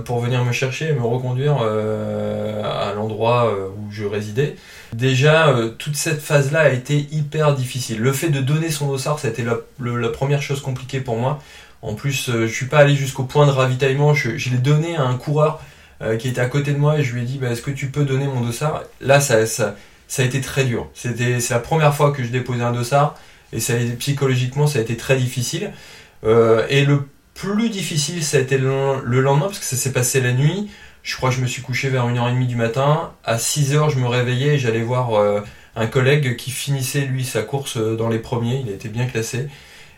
pour 0.04 0.21
venir 0.21 0.45
me 0.45 0.52
chercher 0.52 0.90
et 0.90 0.92
me 0.92 1.02
reconduire 1.02 1.57
à 1.61 2.92
l'endroit 2.95 3.52
où 3.76 3.90
je 3.90 4.04
résidais. 4.04 4.54
Déjà, 4.92 5.52
toute 5.78 5.97
cette 5.97 6.21
phase-là 6.21 6.61
a 6.61 6.69
été 6.71 7.09
hyper 7.11 7.52
difficile. 7.54 7.99
Le 8.00 8.12
fait 8.12 8.28
de 8.28 8.40
donner 8.40 8.71
son 8.71 8.87
dossard, 8.87 9.19
été 9.25 9.42
la, 9.42 9.57
le- 9.80 9.97
la 9.97 10.09
première 10.11 10.40
chose 10.42 10.61
compliquée 10.61 11.00
pour 11.00 11.16
moi. 11.16 11.40
En 11.83 11.95
plus, 11.95 12.30
je 12.33 12.47
suis 12.47 12.66
pas 12.66 12.78
allé 12.78 12.95
jusqu'au 12.95 13.25
point 13.25 13.45
de 13.47 13.50
ravitaillement. 13.50 14.14
Je 14.14 14.50
l'ai 14.50 14.59
donné 14.59 14.95
à 14.95 15.02
un 15.02 15.14
coureur 15.16 15.61
euh, 16.02 16.16
qui 16.16 16.28
était 16.28 16.40
à 16.40 16.47
côté 16.47 16.73
de 16.73 16.78
moi 16.78 16.99
et 16.99 17.02
je 17.02 17.14
lui 17.14 17.23
ai 17.23 17.25
dit 17.25 17.38
bah, 17.38 17.50
Est-ce 17.50 17.61
que 17.61 17.71
tu 17.71 17.88
peux 17.88 18.04
donner 18.04 18.26
mon 18.26 18.40
dossard? 18.40 18.85
Là, 19.02 19.21
ça, 19.21 19.45
ça, 19.45 19.76
ça 20.09 20.23
a 20.23 20.25
été 20.25 20.40
très 20.40 20.64
dur. 20.64 20.88
C'était, 20.95 21.40
c'est 21.40 21.52
la 21.52 21.61
première 21.61 21.95
fois 21.95 22.11
que 22.12 22.23
je 22.23 22.28
déposais 22.28 22.62
un 22.62 22.73
dossard 22.73 23.19
et 23.52 23.61
ça 23.61 23.75
psychologiquement, 23.99 24.66
ça 24.66 24.78
a 24.78 24.83
été 24.83 24.97
très 24.97 25.16
difficile. 25.16 25.73
Euh, 26.25 26.64
et 26.71 26.87
le 26.87 27.07
plus 27.35 27.69
difficile, 27.69 28.25
ça 28.25 28.38
a 28.38 28.40
été 28.40 28.57
le, 28.57 29.02
le 29.04 29.21
lendemain 29.21 29.47
parce 29.47 29.59
que 29.59 29.64
ça 29.64 29.76
s'est 29.76 29.92
passé 29.92 30.23
la 30.23 30.33
nuit. 30.33 30.71
Je 31.02 31.16
crois 31.16 31.30
que 31.30 31.37
je 31.37 31.42
me 31.42 31.47
suis 31.47 31.61
couché 31.61 31.90
vers 31.90 32.07
1h30 32.09 32.47
du 32.47 32.57
matin. 32.57 33.12
À 33.25 33.37
6h, 33.37 33.90
je 33.90 33.99
me 33.99 34.07
réveillais 34.07 34.54
et 34.54 34.59
j'allais 34.59 34.83
voir 34.83 35.14
euh, 35.14 35.40
un 35.76 35.87
collègue 35.87 36.37
qui 36.37 36.50
finissait, 36.50 37.02
lui, 37.02 37.25
sa 37.26 37.42
course 37.42 37.76
dans 37.76 38.09
les 38.09 38.19
premiers. 38.19 38.62
Il 38.64 38.73
été 38.73 38.88
bien 38.88 39.04
classé. 39.07 39.49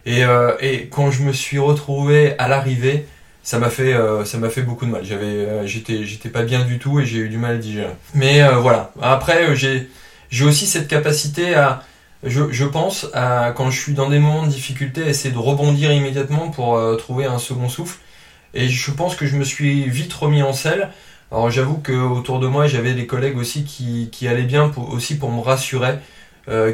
Et, 0.05 0.23
et 0.61 0.89
quand 0.89 1.13
je 1.13 1.23
me 1.23 1.33
suis 1.33 1.61
retrouvé 1.61 2.37
à 2.39 2.49
l'arrivée, 2.49 3.07
ça 3.43 3.59
m'a 3.59 3.71
fait, 3.71 3.93
euh, 3.93 4.25
ça 4.25 4.39
m'a 4.39 4.51
fait 4.51 4.63
beaucoup 4.63 4.87
de 4.87 4.91
mal. 4.91 5.05
J'avais, 5.05 5.25
euh, 5.25 5.67
j'étais, 5.67 6.05
j'étais 6.05 6.29
pas 6.29 6.43
bien 6.43 6.65
du 6.65 6.79
tout 6.79 7.01
et 7.01 7.07
j'ai 7.07 7.19
eu 7.19 7.29
du 7.29 7.39
mal 7.39 7.57
à 7.57 7.59
digérer. 7.59 7.93
Mais 8.15 8.43
euh, 8.43 8.57
voilà. 8.57 8.93
Après, 9.03 9.57
j'ai, 9.57 9.91
j'ai 10.31 10.45
aussi 10.45 10.67
cette 10.67 10.87
capacité 10.87 11.55
à, 11.55 11.83
je, 12.23 12.53
je 12.53 12.65
pense, 12.65 13.09
à, 13.15 13.53
quand 13.57 13.71
je 13.71 13.81
suis 13.81 13.95
dans 13.95 14.09
des 14.09 14.21
moments 14.21 14.45
de 14.47 14.51
difficulté, 14.51 15.03
à 15.03 15.09
essayer 15.09 15.35
de 15.35 15.39
rebondir 15.39 15.93
immédiatement 15.93 16.51
pour 16.51 16.81
trouver 16.99 17.25
un 17.25 17.39
second 17.39 17.69
souffle. 17.69 17.99
Et 18.55 18.69
je 18.69 18.91
pense 18.93 19.17
que 19.17 19.27
je 19.27 19.37
me 19.37 19.45
suis 19.45 19.89
vite 19.89 20.13
remis 20.13 20.43
en 20.43 20.53
selle. 20.53 20.91
Alors 21.33 21.51
j'avoue 21.51 21.79
que 21.79 21.93
autour 21.93 22.39
de 22.39 22.47
moi, 22.47 22.67
j'avais 22.67 22.93
des 22.93 23.07
collègues 23.07 23.39
aussi 23.39 23.65
qui, 23.65 24.11
qui 24.13 24.29
allaient 24.29 24.43
bien 24.43 24.69
pour, 24.69 24.93
aussi 24.93 25.19
pour 25.19 25.33
me 25.33 25.41
rassurer, 25.41 25.95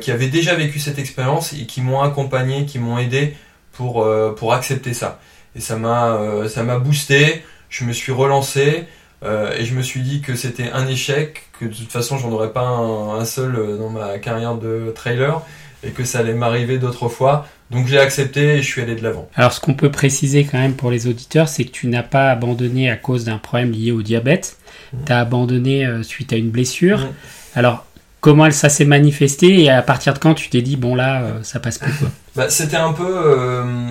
qui 0.00 0.10
avaient 0.10 0.28
déjà 0.28 0.54
vécu 0.54 0.80
cette 0.80 0.98
expérience 0.98 1.52
et 1.52 1.66
qui 1.66 1.80
m'ont 1.80 2.02
accompagné, 2.02 2.66
qui 2.66 2.78
m'ont 2.78 2.98
aidé 2.98 3.34
pour, 3.72 4.06
pour 4.36 4.52
accepter 4.52 4.92
ça. 4.92 5.20
Et 5.58 5.60
ça 5.60 5.76
m'a 5.76 6.18
ça 6.48 6.62
m'a 6.62 6.78
boosté. 6.78 7.42
Je 7.68 7.84
me 7.84 7.92
suis 7.92 8.12
relancé 8.12 8.84
et 9.22 9.64
je 9.64 9.74
me 9.74 9.82
suis 9.82 10.00
dit 10.00 10.22
que 10.22 10.34
c'était 10.34 10.70
un 10.72 10.86
échec, 10.86 11.42
que 11.60 11.66
de 11.66 11.74
toute 11.74 11.92
façon 11.92 12.16
j'en 12.16 12.30
aurais 12.30 12.52
pas 12.52 12.66
un, 12.66 13.24
seul 13.26 13.76
dans 13.78 13.90
ma 13.90 14.18
carrière 14.18 14.54
de 14.54 14.90
trailer 14.94 15.42
et 15.82 15.90
que 15.90 16.04
ça 16.04 16.20
allait 16.20 16.34
m'arriver 16.34 16.78
d'autres 16.78 17.08
fois. 17.08 17.46
Donc 17.70 17.86
j'ai 17.86 17.98
accepté 17.98 18.56
et 18.56 18.62
je 18.62 18.66
suis 18.66 18.80
allé 18.80 18.94
de 18.94 19.02
l'avant. 19.02 19.28
Alors 19.34 19.52
ce 19.52 19.60
qu'on 19.60 19.74
peut 19.74 19.90
préciser 19.90 20.44
quand 20.44 20.58
même 20.58 20.74
pour 20.74 20.90
les 20.90 21.06
auditeurs, 21.06 21.48
c'est 21.48 21.64
que 21.64 21.70
tu 21.70 21.86
n'as 21.86 22.02
pas 22.02 22.30
abandonné 22.30 22.90
à 22.90 22.96
cause 22.96 23.24
d'un 23.24 23.38
problème 23.38 23.72
lié 23.72 23.92
au 23.92 24.02
diabète. 24.02 24.56
Mmh. 24.92 24.96
Tu 25.04 25.12
as 25.12 25.20
abandonné 25.20 25.84
euh, 25.84 26.02
suite 26.02 26.32
à 26.32 26.36
une 26.36 26.50
blessure. 26.50 27.00
Mmh. 27.00 27.12
Alors 27.54 27.84
comment 28.20 28.50
ça 28.50 28.70
s'est 28.70 28.86
manifesté 28.86 29.64
et 29.64 29.70
à 29.70 29.82
partir 29.82 30.14
de 30.14 30.18
quand 30.18 30.34
tu 30.34 30.48
t'es 30.48 30.62
dit 30.62 30.76
bon 30.76 30.94
là 30.94 31.22
euh, 31.22 31.42
ça 31.42 31.60
passe 31.60 31.78
plus 31.78 31.92
quoi? 31.92 32.08
Bah, 32.36 32.48
C'était 32.48 32.76
un 32.76 32.92
peu... 32.92 33.06
Euh, 33.06 33.90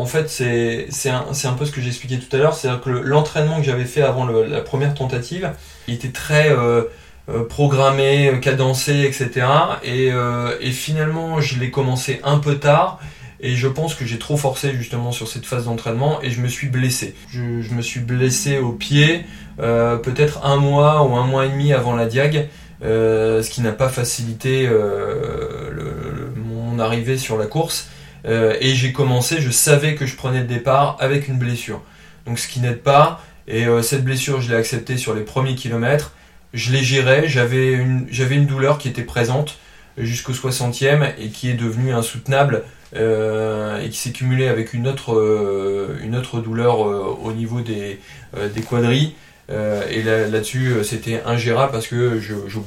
en 0.00 0.06
fait 0.06 0.28
c'est 0.28 1.10
un, 1.10 1.52
peu 1.52 1.64
ce 1.64 1.72
que 1.72 1.80
j'expliquais 1.80 2.18
tout 2.18 2.34
à 2.34 2.38
l'heure. 2.38 2.54
C'est-à-dire 2.54 2.80
que 2.80 2.90
l'entraînement 2.90 3.58
que 3.58 3.64
j'avais 3.64 3.84
fait 3.84 4.02
avant 4.02 4.26
la 4.26 4.60
première 4.60 4.94
tentative, 4.94 5.52
il 5.88 5.94
était 5.94 6.12
très... 6.12 6.54
programmé, 7.48 8.38
cadencé, 8.42 9.00
etc. 9.04 9.46
Et, 9.82 10.10
et 10.60 10.70
finalement, 10.72 11.40
je 11.40 11.58
l'ai 11.58 11.70
commencé 11.70 12.20
un 12.22 12.38
peu 12.38 12.56
tard. 12.56 13.00
Et 13.44 13.56
je 13.56 13.68
pense 13.68 13.94
que 13.94 14.06
j'ai 14.06 14.18
trop 14.18 14.38
forcé 14.38 14.72
justement 14.72 15.12
sur 15.12 15.28
cette 15.28 15.44
phase 15.44 15.66
d'entraînement 15.66 16.18
et 16.22 16.30
je 16.30 16.40
me 16.40 16.48
suis 16.48 16.68
blessé. 16.68 17.14
Je, 17.28 17.40
me 17.74 17.82
suis 17.82 18.00
blessé 18.00 18.58
au 18.58 18.72
pied, 18.72 19.26
euh, 19.60 19.96
peut-être 19.96 20.46
un 20.46 20.56
mois 20.56 21.02
ou 21.02 21.14
un 21.14 21.26
mois 21.26 21.44
et 21.44 21.50
demi 21.50 21.74
avant 21.74 21.94
la 21.94 22.06
diag, 22.06 22.48
euh, 22.82 23.42
ce 23.42 23.50
qui 23.50 23.60
n'a 23.60 23.72
pas 23.72 23.90
facilité 23.90 24.66
euh, 24.66 26.30
mon 26.36 26.78
arrivée 26.78 27.18
sur 27.18 27.36
la 27.36 27.44
course. 27.44 27.88
Et 28.24 28.74
j'ai 28.74 28.92
commencé, 28.92 29.40
je 29.40 29.50
savais 29.50 29.94
que 29.94 30.06
je 30.06 30.16
prenais 30.16 30.40
le 30.40 30.46
départ 30.46 30.96
avec 31.00 31.28
une 31.28 31.38
blessure. 31.38 31.82
Donc 32.26 32.38
ce 32.38 32.48
qui 32.48 32.60
n'aide 32.60 32.80
pas. 32.80 33.22
Et 33.46 33.66
cette 33.82 34.02
blessure, 34.02 34.40
je 34.40 34.50
l'ai 34.50 34.56
acceptée 34.56 34.96
sur 34.96 35.14
les 35.14 35.22
premiers 35.22 35.54
kilomètres. 35.54 36.12
Je 36.54 36.72
l'ai 36.72 36.82
gérée, 36.82 37.24
j'avais 37.28 37.72
une, 37.72 38.46
douleur 38.46 38.78
qui 38.78 38.88
était 38.88 39.02
présente 39.02 39.58
jusqu'au 39.98 40.32
60e 40.32 41.12
et 41.18 41.28
qui 41.28 41.50
est 41.50 41.54
devenue 41.54 41.92
insoutenable 41.92 42.62
euh, 42.94 43.80
et 43.82 43.88
qui 43.90 43.98
s'est 43.98 44.12
cumulé 44.12 44.46
avec 44.46 44.72
une 44.72 44.86
autre, 44.86 45.14
euh, 45.16 46.40
douleur 46.44 46.88
euh, 46.88 47.18
au 47.22 47.32
niveau 47.32 47.60
des, 47.60 47.98
des 48.54 48.62
quadrilles. 48.62 49.14
Et 49.48 50.02
là-dessus, 50.02 50.72
c'était 50.82 51.22
ingérable 51.26 51.72
parce 51.72 51.86
que 51.86 52.18
je, 52.18 52.34
je, 52.48 52.58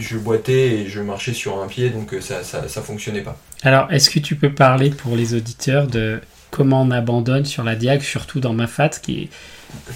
je 0.00 0.16
boitais 0.18 0.68
et 0.68 0.88
je 0.88 1.00
marchais 1.00 1.34
sur 1.34 1.62
un 1.62 1.66
pied, 1.66 1.90
donc 1.90 2.14
ça, 2.20 2.42
ça, 2.42 2.68
ça 2.68 2.82
fonctionnait 2.82 3.22
pas. 3.22 3.38
Alors, 3.62 3.90
est-ce 3.92 4.10
que 4.10 4.18
tu 4.18 4.34
peux 4.36 4.52
parler 4.52 4.90
pour 4.90 5.16
les 5.16 5.34
auditeurs 5.34 5.86
de 5.86 6.20
comment 6.50 6.82
on 6.82 6.90
abandonne 6.90 7.44
sur 7.44 7.64
la 7.64 7.76
diag, 7.76 8.00
surtout 8.00 8.40
dans 8.40 8.52
ma 8.52 8.66
fat, 8.66 8.88
qui 8.88 9.28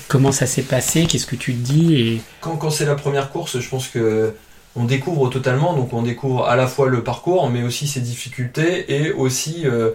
comment 0.09 0.33
ça 0.33 0.47
s'est 0.47 0.63
passé, 0.63 1.07
qu'est-ce 1.07 1.27
que 1.27 1.37
tu 1.37 1.55
te 1.55 1.59
dis 1.59 1.95
et... 1.95 2.21
Quand, 2.41 2.57
quand 2.57 2.71
c'est 2.71 2.85
la 2.85 2.97
première 2.97 3.31
course, 3.31 3.59
je 3.59 3.69
pense 3.69 3.89
que 3.89 4.35
on 4.77 4.85
découvre 4.85 5.29
totalement, 5.31 5.75
donc 5.75 5.93
on 5.93 6.03
découvre 6.03 6.47
à 6.47 6.55
la 6.55 6.67
fois 6.67 6.89
le 6.89 7.03
parcours, 7.03 7.51
mais 7.51 7.63
aussi 7.63 7.89
ses 7.89 8.01
difficultés 8.01 9.03
et 9.03 9.11
aussi 9.11 9.63
euh, 9.65 9.71
euh, 9.71 9.91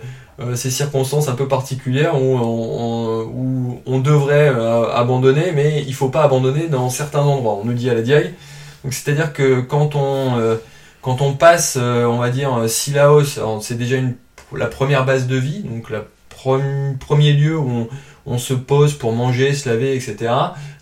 ces 0.56 0.70
circonstances 0.70 1.27
un 1.30 1.36
peu 1.36 1.48
particulières 1.48 2.22
où 2.22 3.82
on, 3.86 4.00
devrait 4.00 4.50
euh, 4.50 4.94
abandonner, 4.94 5.51
mais 5.54 5.84
il 5.88 5.94
faut 5.94 6.10
pas 6.10 6.24
abandonner 6.24 6.68
dans 6.68 6.89
certains 6.89 7.22
endroits. 7.22 7.58
On 7.62 7.65
nous 7.65 7.74
dit 7.74 7.89
à 7.89 7.94
la 7.94 8.01
diaille. 8.01 8.34
Donc 8.84 8.94
c'est-à-dire 8.94 9.34
que 9.34 9.62
quand 9.62 9.96
on 9.96 10.58
quand 11.01 11.22
on 11.22 11.34
passe, 11.34 11.77
on 11.77 12.18
va 12.18 12.30
dire 12.30 12.68
Silaos, 12.68 13.39
c'est 13.62 13.77
déjà 13.77 13.96
une, 13.96 14.15
la 14.56 14.68
première 14.68 15.06
base 15.06 15.27
de 15.27 15.38
vie, 15.38 15.63
donc 15.63 15.89
le 15.89 16.04
premier 17.00 17.34
lieu 17.34 17.58
où 17.58 17.70
on, 17.70 17.88
on, 18.25 18.38
se 18.38 18.54
pose 18.54 18.94
pour 18.94 19.13
manger, 19.13 19.54
se 19.54 19.68
laver, 19.70 19.96
etc. 19.96 20.32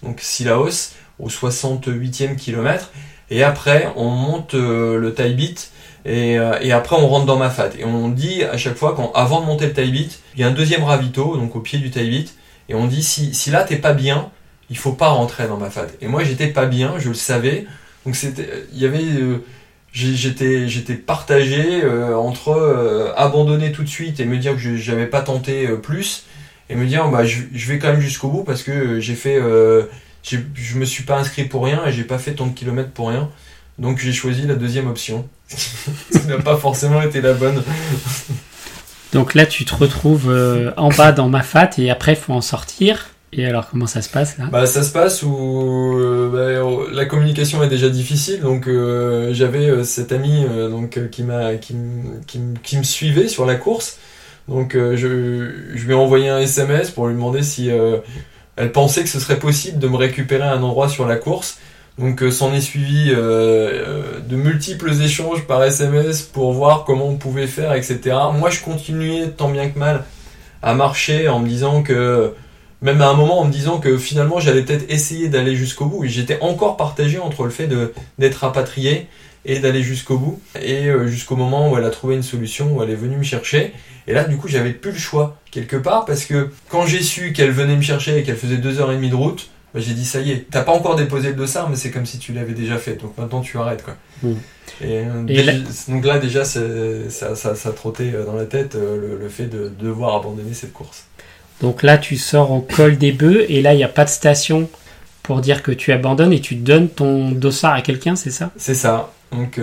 Donc 0.01 0.19
Silaos 0.19 0.93
au 1.19 1.29
68e 1.29 2.35
kilomètre. 2.35 2.91
Et 3.29 3.43
après, 3.43 3.91
on 3.95 4.09
monte 4.09 4.53
euh, 4.53 4.97
le 4.97 5.13
taille 5.13 5.33
beat 5.33 5.71
et, 6.05 6.37
euh, 6.37 6.57
et, 6.61 6.71
après 6.71 6.95
on 6.95 7.07
rentre 7.07 7.25
dans 7.25 7.37
ma 7.37 7.49
fat. 7.49 7.69
Et 7.79 7.85
on 7.85 8.09
dit 8.09 8.43
à 8.43 8.57
chaque 8.57 8.75
fois 8.75 8.95
qu'avant 8.95 9.41
de 9.41 9.45
monter 9.45 9.67
le 9.67 9.73
taille 9.73 9.91
beat, 9.91 10.19
il 10.35 10.41
y 10.41 10.43
a 10.43 10.47
un 10.47 10.51
deuxième 10.51 10.83
ravito, 10.83 11.37
donc 11.37 11.55
au 11.55 11.59
pied 11.59 11.79
du 11.79 11.91
taille 11.91 12.09
beat, 12.09 12.35
et 12.69 12.75
on 12.75 12.87
dit 12.87 13.03
si, 13.03 13.33
si 13.33 13.51
là 13.51 13.63
t'es 13.63 13.77
pas 13.77 13.93
bien, 13.93 14.29
il 14.69 14.77
faut 14.77 14.93
pas 14.93 15.09
rentrer 15.09 15.47
dans 15.47 15.57
ma 15.57 15.69
fat. 15.69 15.87
Et 16.01 16.07
moi 16.07 16.23
j'étais 16.23 16.47
pas 16.47 16.65
bien, 16.65 16.95
je 16.97 17.09
le 17.09 17.15
savais. 17.15 17.65
Donc 18.05 18.15
c'était, 18.15 18.65
il 18.73 18.79
y 18.79 18.85
avait, 18.85 19.03
euh, 19.03 19.43
j'étais, 19.93 20.67
j'étais 20.67 20.95
partagé 20.95 21.83
entre 22.15 23.13
abandonner 23.15 23.71
tout 23.71 23.83
de 23.83 23.89
suite 23.89 24.19
et 24.19 24.25
me 24.25 24.37
dire 24.37 24.53
que 24.53 24.75
j'avais 24.75 25.07
pas 25.07 25.21
tenté 25.21 25.67
plus, 25.81 26.25
et 26.69 26.75
me 26.75 26.85
dire 26.85 27.07
bah 27.09 27.25
je, 27.25 27.41
je 27.53 27.67
vais 27.71 27.79
quand 27.79 27.91
même 27.91 28.01
jusqu'au 28.01 28.29
bout 28.29 28.43
parce 28.43 28.63
que 28.63 28.99
j'ai 28.99 29.15
fait 29.15 29.39
je 30.23 30.77
me 30.77 30.85
suis 30.85 31.03
pas 31.03 31.17
inscrit 31.17 31.43
pour 31.43 31.65
rien 31.65 31.85
et 31.85 31.91
j'ai 31.91 32.03
pas 32.03 32.17
fait 32.17 32.33
tant 32.33 32.47
de 32.47 32.53
kilomètres 32.53 32.91
pour 32.91 33.09
rien. 33.09 33.29
Donc 33.77 33.99
j'ai 33.99 34.13
choisi 34.13 34.47
la 34.47 34.55
deuxième 34.55 34.87
option. 34.87 35.27
Ça 36.11 36.19
n'a 36.27 36.37
pas 36.37 36.57
forcément 36.57 37.01
été 37.01 37.21
la 37.21 37.33
bonne. 37.33 37.63
Donc 39.13 39.35
là, 39.35 39.45
tu 39.45 39.63
te 39.63 39.75
retrouves 39.75 40.29
euh, 40.29 40.71
en 40.75 40.89
bas 40.89 41.11
dans 41.11 41.29
ma 41.29 41.43
fat 41.43 41.69
et 41.77 41.91
après, 41.91 42.13
il 42.13 42.17
faut 42.17 42.33
en 42.33 42.41
sortir. 42.41 43.09
Et 43.31 43.45
alors, 43.45 43.69
comment 43.69 43.87
ça 43.87 44.01
se 44.01 44.09
passe 44.09 44.37
là? 44.37 44.45
Bah, 44.51 44.65
ça 44.65 44.83
se 44.83 44.91
passe 44.91 45.23
où 45.23 45.97
euh, 45.97 46.29
bah, 46.29 46.87
la 46.91 47.05
communication 47.05 47.63
est 47.63 47.67
déjà 47.67 47.89
difficile. 47.89 48.41
Donc, 48.41 48.67
euh, 48.67 49.33
j'avais 49.33 49.83
cet 49.83 50.11
ami 50.11 50.45
donc 50.69 50.99
qui 51.09 51.23
m'a 51.23 51.55
qui, 51.55 51.75
qui, 52.27 52.39
qui, 52.63 52.77
me 52.77 52.83
suivait 52.83 53.27
sur 53.27 53.45
la 53.45 53.55
course. 53.55 53.97
Donc, 54.47 54.73
je, 54.73 54.95
je 54.95 55.85
lui 55.85 55.91
ai 55.91 55.95
envoyé 55.95 56.29
un 56.29 56.39
SMS 56.39 56.91
pour 56.91 57.07
lui 57.07 57.15
demander 57.15 57.43
si 57.43 57.69
elle 58.55 58.71
pensait 58.71 59.03
que 59.03 59.09
ce 59.09 59.19
serait 59.19 59.39
possible 59.39 59.79
de 59.79 59.87
me 59.87 59.95
récupérer 59.95 60.43
à 60.43 60.53
un 60.53 60.61
endroit 60.61 60.89
sur 60.89 61.07
la 61.07 61.15
course. 61.15 61.57
Donc 61.99 62.23
euh, 62.23 62.31
s'en 62.31 62.53
est 62.53 62.61
suivi 62.61 63.11
euh, 63.11 63.17
euh, 63.17 64.19
de 64.19 64.35
multiples 64.35 64.91
échanges 65.01 65.45
par 65.45 65.63
SMS 65.63 66.23
pour 66.23 66.51
voir 66.51 66.85
comment 66.85 67.07
on 67.07 67.17
pouvait 67.17 67.47
faire, 67.47 67.73
etc. 67.73 67.99
Moi 68.33 68.49
je 68.49 68.61
continuais 68.61 69.29
tant 69.29 69.49
bien 69.49 69.69
que 69.69 69.77
mal 69.77 70.03
à 70.63 70.73
marcher 70.73 71.27
en 71.27 71.39
me 71.39 71.47
disant 71.47 71.83
que, 71.83 72.33
même 72.81 73.01
à 73.01 73.09
un 73.09 73.13
moment 73.13 73.41
en 73.41 73.45
me 73.45 73.51
disant 73.51 73.79
que 73.79 73.97
finalement 73.97 74.39
j'allais 74.39 74.63
peut-être 74.63 74.89
essayer 74.89 75.29
d'aller 75.29 75.55
jusqu'au 75.55 75.85
bout. 75.85 76.03
J'étais 76.05 76.39
encore 76.41 76.77
partagé 76.77 77.19
entre 77.19 77.43
le 77.43 77.51
fait 77.51 77.69
d'être 78.17 78.35
rapatrié 78.35 79.07
et 79.45 79.59
d'aller 79.59 79.83
jusqu'au 79.83 80.17
bout. 80.17 80.41
Et 80.59 80.87
jusqu'au 81.05 81.35
moment 81.35 81.69
où 81.69 81.77
elle 81.77 81.83
a 81.83 81.89
trouvé 81.89 82.15
une 82.15 82.23
solution, 82.23 82.75
où 82.75 82.81
elle 82.81 82.89
est 82.89 82.95
venue 82.95 83.17
me 83.17 83.23
chercher. 83.23 83.73
Et 84.07 84.13
là, 84.13 84.23
du 84.23 84.37
coup, 84.37 84.47
j'avais 84.47 84.71
plus 84.71 84.91
le 84.91 84.97
choix, 84.97 85.37
quelque 85.51 85.75
part, 85.75 86.05
parce 86.05 86.25
que 86.25 86.49
quand 86.69 86.85
j'ai 86.85 87.01
su 87.01 87.33
qu'elle 87.33 87.51
venait 87.51 87.75
me 87.75 87.81
chercher 87.81 88.17
et 88.17 88.23
qu'elle 88.23 88.37
faisait 88.37 88.57
deux 88.57 88.79
heures 88.79 88.91
et 88.91 88.95
demie 88.95 89.09
de 89.09 89.15
route, 89.15 89.49
j'ai 89.75 89.93
dit 89.93 90.05
ça 90.05 90.19
y 90.19 90.31
est, 90.31 90.47
t'as 90.49 90.61
pas 90.61 90.71
encore 90.71 90.95
déposé 90.95 91.29
le 91.29 91.35
dossard, 91.35 91.69
mais 91.69 91.75
c'est 91.75 91.89
comme 91.89 92.05
si 92.05 92.19
tu 92.19 92.33
l'avais 92.33 92.53
déjà 92.53 92.77
fait. 92.77 92.95
Donc 92.95 93.17
maintenant, 93.17 93.41
tu 93.41 93.57
arrêtes, 93.57 93.83
quoi. 93.83 93.95
Mm. 94.21 94.33
Et, 94.81 95.03
euh, 95.05 95.61
donc 95.87 96.05
là, 96.05 96.19
déjà, 96.19 96.45
ça, 96.45 96.59
ça, 97.09 97.55
ça, 97.55 97.71
trottait 97.71 98.11
euh, 98.13 98.25
dans 98.25 98.35
la 98.35 98.45
tête 98.45 98.75
euh, 98.75 99.17
le, 99.19 99.29
fait 99.29 99.45
de 99.45 99.71
devoir 99.79 100.15
abandonner 100.15 100.53
cette 100.53 100.73
course. 100.73 101.05
Donc 101.61 101.83
là, 101.83 101.97
tu 101.97 102.17
sors 102.17 102.51
au 102.51 102.61
col 102.61 102.97
des 102.97 103.11
bœufs, 103.11 103.45
et 103.49 103.61
là, 103.61 103.73
il 103.73 103.77
n'y 103.77 103.83
a 103.83 103.89
pas 103.89 104.05
de 104.05 104.09
station 104.09 104.69
pour 105.23 105.41
dire 105.41 105.63
que 105.63 105.71
tu 105.71 105.91
abandonnes 105.91 106.33
et 106.33 106.41
tu 106.41 106.55
donnes 106.55 106.89
ton 106.89 107.31
dossard 107.31 107.73
à 107.73 107.81
quelqu'un, 107.81 108.15
c'est 108.15 108.31
ça? 108.31 108.51
C'est 108.57 108.75
ça. 108.75 109.11
Donc 109.31 109.59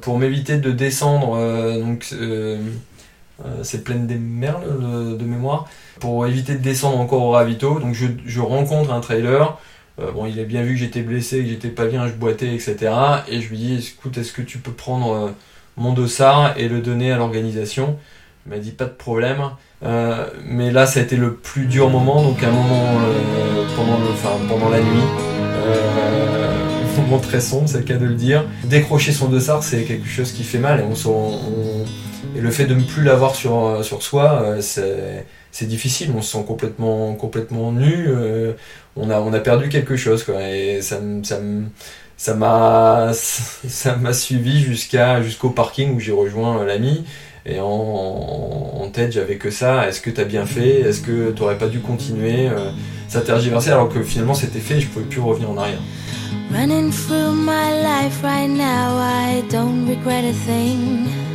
pour 0.00 0.18
m'éviter 0.18 0.56
de 0.56 0.70
descendre, 0.70 1.36
donc 1.80 2.06
euh, 2.14 2.56
c'est 3.62 3.84
pleine 3.84 4.06
des 4.06 4.16
merles 4.16 5.16
de 5.18 5.24
mémoire, 5.24 5.66
pour 6.00 6.26
éviter 6.26 6.54
de 6.54 6.62
descendre 6.62 6.98
encore 6.98 7.22
au 7.22 7.30
ravito. 7.30 7.78
Donc 7.80 7.94
je, 7.94 8.40
rencontre 8.40 8.92
un 8.92 9.00
trailer. 9.00 9.58
Euh, 10.00 10.12
bon, 10.12 10.26
il 10.26 10.38
a 10.40 10.44
bien 10.44 10.62
vu 10.62 10.74
que 10.74 10.80
j'étais 10.80 11.02
blessé, 11.02 11.42
que 11.42 11.48
j'étais 11.48 11.68
pas 11.68 11.86
bien, 11.86 12.06
je 12.06 12.12
boitais, 12.12 12.54
etc. 12.54 12.92
Et 13.28 13.40
je 13.40 13.48
lui 13.48 13.56
dis, 13.56 13.94
écoute, 13.96 14.18
est-ce 14.18 14.32
que 14.32 14.42
tu 14.42 14.58
peux 14.58 14.72
prendre 14.72 15.12
euh, 15.12 15.30
mon 15.76 15.92
dossard 15.92 16.54
et 16.58 16.68
le 16.68 16.80
donner 16.80 17.12
à 17.12 17.16
l'organisation? 17.16 17.98
Il 18.46 18.50
m'a 18.50 18.58
dit, 18.58 18.72
pas 18.72 18.84
de 18.84 18.90
problème. 18.90 19.42
mais 19.82 20.70
là, 20.70 20.86
ça 20.86 21.00
a 21.00 21.02
été 21.02 21.16
le 21.16 21.34
plus 21.34 21.66
dur 21.66 21.90
moment, 21.90 22.22
donc 22.22 22.42
un 22.42 22.50
moment 22.50 23.00
pendant, 23.74 23.98
le, 23.98 24.48
pendant 24.48 24.68
la 24.68 24.80
nuit. 24.80 25.02
un 26.98 27.02
moment 27.02 27.18
très 27.18 27.40
sombre, 27.40 27.68
c'est 27.68 27.78
le 27.78 27.84
cas 27.84 27.96
de 27.96 28.06
le 28.06 28.14
dire. 28.14 28.44
Décrocher 28.64 29.12
son 29.12 29.28
dossard, 29.28 29.62
c'est 29.62 29.82
quelque 29.82 30.08
chose 30.08 30.32
qui 30.32 30.44
fait 30.44 30.58
mal 30.58 30.80
et 30.80 30.82
on, 30.82 31.10
on 31.10 31.84
et 32.36 32.40
le 32.40 32.50
fait 32.50 32.66
de 32.66 32.74
ne 32.74 32.82
plus 32.82 33.02
l'avoir 33.02 33.34
sur, 33.34 33.64
euh, 33.64 33.82
sur 33.82 34.02
soi, 34.02 34.42
euh, 34.42 35.24
c'est 35.52 35.66
difficile. 35.66 36.10
On 36.14 36.20
se 36.20 36.32
sent 36.32 36.44
complètement, 36.46 37.14
complètement 37.14 37.72
nu. 37.72 38.06
Euh, 38.08 38.52
on, 38.94 39.08
a, 39.10 39.20
on 39.20 39.32
a 39.32 39.40
perdu 39.40 39.68
quelque 39.70 39.96
chose. 39.96 40.22
Quoi, 40.22 40.42
et 40.50 40.82
ça, 40.82 41.00
ça, 41.22 41.40
ça 43.12 43.96
m'a 43.96 44.12
suivi 44.12 44.60
jusqu'à 44.60 45.22
jusqu'au 45.22 45.50
parking 45.50 45.94
où 45.94 46.00
j'ai 46.00 46.12
rejoint 46.12 46.64
l'ami 46.64 47.04
et 47.44 47.58
en, 47.60 48.90
tête 48.92 49.12
j'avais 49.12 49.36
que 49.36 49.50
ça 49.50 49.86
est-ce 49.88 50.00
que 50.00 50.08
tu 50.08 50.20
as 50.20 50.24
bien 50.24 50.46
fait? 50.46 50.80
Est-ce 50.80 51.02
que 51.02 51.30
tu 51.32 51.42
n'aurais 51.42 51.58
pas 51.58 51.66
dû 51.66 51.80
continuer? 51.80 52.48
Ça 53.08 53.20
tergiversait 53.20 53.72
alors 53.72 53.90
que 53.90 54.02
finalement 54.02 54.32
c'était 54.32 54.60
fait 54.60 54.76
et 54.76 54.80
je 54.80 54.88
pouvais 54.88 55.04
plus 55.04 55.20
revenir 55.20 55.50
en 55.50 55.58
arrière 55.58 55.80
Running 56.50 56.90
through 56.90 57.34
my 57.34 57.82
life 57.82 58.22
right 58.22 58.48
now 58.48 58.96
I 58.96 59.42
don't 59.50 59.86
regret 59.86 60.24
a 60.24 60.32
thing 60.46 61.25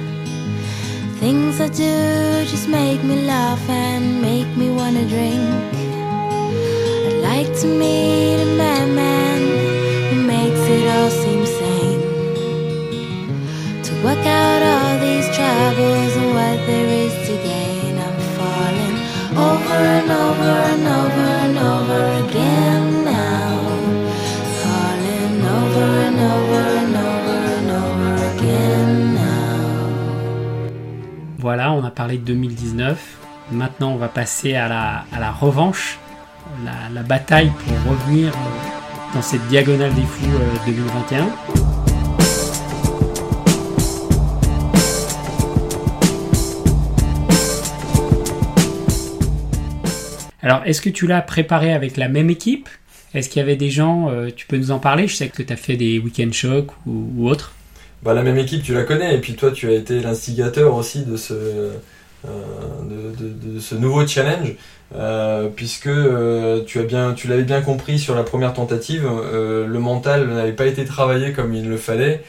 Things 1.21 1.61
I 1.61 1.67
do 1.67 2.49
just 2.49 2.67
make 2.67 3.03
me 3.03 3.27
laugh 3.27 3.69
and 3.69 4.23
make 4.23 4.47
me 4.57 4.71
wanna 4.71 5.07
drink. 5.07 5.45
I'd 7.05 7.19
like 7.21 7.51
to 7.61 7.67
meet 7.67 8.41
a 8.41 8.49
madman 8.57 9.41
who 10.09 10.23
makes 10.23 10.63
it 10.75 10.83
all 10.95 11.11
seem 11.21 11.45
sane. 11.45 12.01
To 13.85 13.91
work 14.03 14.25
out 14.25 14.61
all 14.73 14.93
these 15.05 15.27
troubles 15.37 16.13
and 16.21 16.29
what 16.37 16.57
there 16.65 16.89
is 17.05 17.13
to 17.27 17.35
gain. 17.51 17.93
I'm 18.05 18.19
falling 18.37 18.97
over 19.51 19.79
and 19.97 20.09
over 20.25 20.53
and 20.73 20.85
over 21.01 21.27
and 21.45 21.57
over 21.71 22.01
again 22.21 22.30
Voilà, 31.41 31.73
on 31.73 31.83
a 31.83 31.89
parlé 31.89 32.19
de 32.19 32.23
2019. 32.23 33.17
Maintenant, 33.51 33.93
on 33.93 33.95
va 33.95 34.09
passer 34.09 34.53
à 34.53 34.67
la, 34.67 35.31
revanche, 35.31 35.97
la, 36.93 37.01
bataille 37.01 37.51
pour 37.65 37.93
revenir 37.93 38.27
euh, 38.27 39.15
dans 39.15 39.23
cette 39.23 39.47
diagonale 39.47 39.91
des 39.95 40.03
fous 40.03 40.29
euh, 40.29 40.65
2021. 40.67 41.27
Alors, 50.43 50.61
est-ce 50.65 50.79
que 50.83 50.91
tu 50.91 51.07
l'as 51.07 51.23
préparé 51.23 51.73
avec 51.73 51.97
la 51.97 52.07
même 52.07 52.29
équipe? 52.29 52.69
Est-ce 53.15 53.29
qu'il 53.29 53.39
y 53.39 53.43
avait 53.43 53.55
des 53.55 53.71
gens, 53.71 54.11
euh, 54.11 54.29
tu 54.29 54.45
peux 54.45 54.57
nous 54.57 54.69
en 54.69 54.77
parler? 54.77 55.07
Je 55.07 55.15
sais 55.15 55.29
que 55.29 55.41
tu 55.41 55.51
as 55.51 55.57
fait 55.57 55.75
des 55.75 55.97
week-end 55.97 56.31
shocks 56.31 56.69
ou, 56.85 57.09
ou 57.17 57.27
autres. 57.27 57.55
Bah, 58.03 58.13
la 58.13 58.23
même 58.23 58.37
équipe, 58.37 58.63
tu 58.63 58.73
la 58.73 58.83
connais, 58.83 59.13
et 59.15 59.19
puis 59.19 59.35
toi, 59.35 59.51
tu 59.51 59.67
as 59.69 59.73
été 59.73 59.99
l'instigateur 59.99 60.75
aussi 60.75 61.03
de 61.05 61.15
ce, 61.17 61.33
euh, 61.33 61.71
de, 62.83 63.23
de- 63.23 63.53
de 63.55 63.59
ce 63.59 63.75
nouveau 63.75 64.05
challenge, 64.07 64.55
euh, 64.95 65.47
puisque 65.55 65.87
euh, 65.87 66.63
tu 66.65 66.79
as 66.79 66.83
bien, 66.83 67.13
tu 67.13 67.27
l'avais 67.27 67.43
bien 67.43 67.61
compris 67.61 67.99
sur 67.99 68.15
la 68.15 68.23
première 68.23 68.53
tentative, 68.53 69.03
le 69.07 69.79
mental 69.79 70.27
n'avait 70.27 70.51
pas 70.51 70.65
été 70.65 70.83
travaillé 70.85 71.31
comme 71.31 71.53
il 71.53 71.69
le 71.69 71.77
fallait 71.77 72.23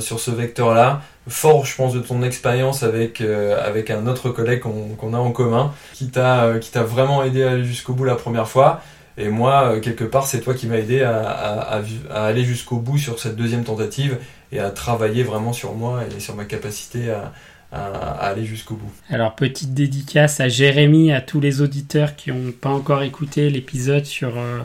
sur 0.00 0.18
ce 0.18 0.30
vecteur-là. 0.30 1.02
Fort, 1.28 1.66
je 1.66 1.76
pense, 1.76 1.92
de 1.92 2.00
ton 2.00 2.22
expérience 2.22 2.82
avec 2.82 3.20
euh, 3.20 3.58
avec 3.62 3.90
un 3.90 4.06
autre 4.06 4.30
collègue 4.30 4.60
qu'on 4.60 4.88
qu'on 4.96 5.12
a 5.12 5.18
en 5.18 5.30
commun, 5.30 5.72
qui 5.92 6.08
t'a 6.08 6.44
euh, 6.44 6.60
vraiment 6.86 7.22
aidé 7.22 7.42
à 7.42 7.50
aller 7.50 7.64
jusqu'au 7.64 7.92
bout 7.92 8.04
la 8.04 8.14
première 8.14 8.48
fois. 8.48 8.80
Et 9.18 9.28
moi, 9.28 9.78
quelque 9.80 10.04
part, 10.04 10.26
c'est 10.28 10.40
toi 10.40 10.54
qui 10.54 10.68
m'as 10.68 10.76
aidé 10.76 11.02
à, 11.02 11.18
à- 11.28 11.82
à 12.10 12.22
aller 12.24 12.44
jusqu'au 12.44 12.76
bout 12.76 12.98
sur 12.98 13.18
cette 13.18 13.34
deuxième 13.36 13.64
tentative 13.64 14.16
et 14.52 14.60
à 14.60 14.70
travailler 14.70 15.22
vraiment 15.22 15.52
sur 15.52 15.74
moi 15.74 16.02
et 16.16 16.20
sur 16.20 16.34
ma 16.34 16.44
capacité 16.44 17.10
à, 17.10 17.32
aller 17.70 18.46
jusqu'au 18.46 18.76
bout. 18.76 18.90
Alors, 19.10 19.34
petite 19.34 19.74
dédicace 19.74 20.40
à 20.40 20.48
Jérémy, 20.48 21.12
à 21.12 21.20
tous 21.20 21.38
les 21.38 21.60
auditeurs 21.60 22.16
qui 22.16 22.30
n'ont 22.32 22.52
pas 22.52 22.70
encore 22.70 23.02
écouté 23.02 23.50
l'épisode 23.50 24.06
sur 24.06 24.38
euh, 24.38 24.60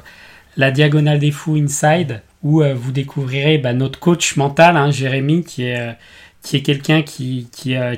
la 0.55 0.71
Diagonale 0.71 1.19
des 1.19 1.31
Fous 1.31 1.57
Inside, 1.57 2.21
où 2.43 2.61
euh, 2.61 2.73
vous 2.73 2.93
découvrirez 2.93 3.57
bah, 3.57 3.73
notre 3.73 3.99
coach 3.99 4.37
mental, 4.37 4.77
hein, 4.77 4.89
Jérémy, 4.89 5.43
qui 5.43 5.63
est, 5.65 5.81
euh, 5.81 5.91
qui 6.43 6.55
est 6.55 6.61
quelqu'un 6.61 7.01
qui, 7.01 7.49
qui, 7.51 7.75
à 7.75 7.95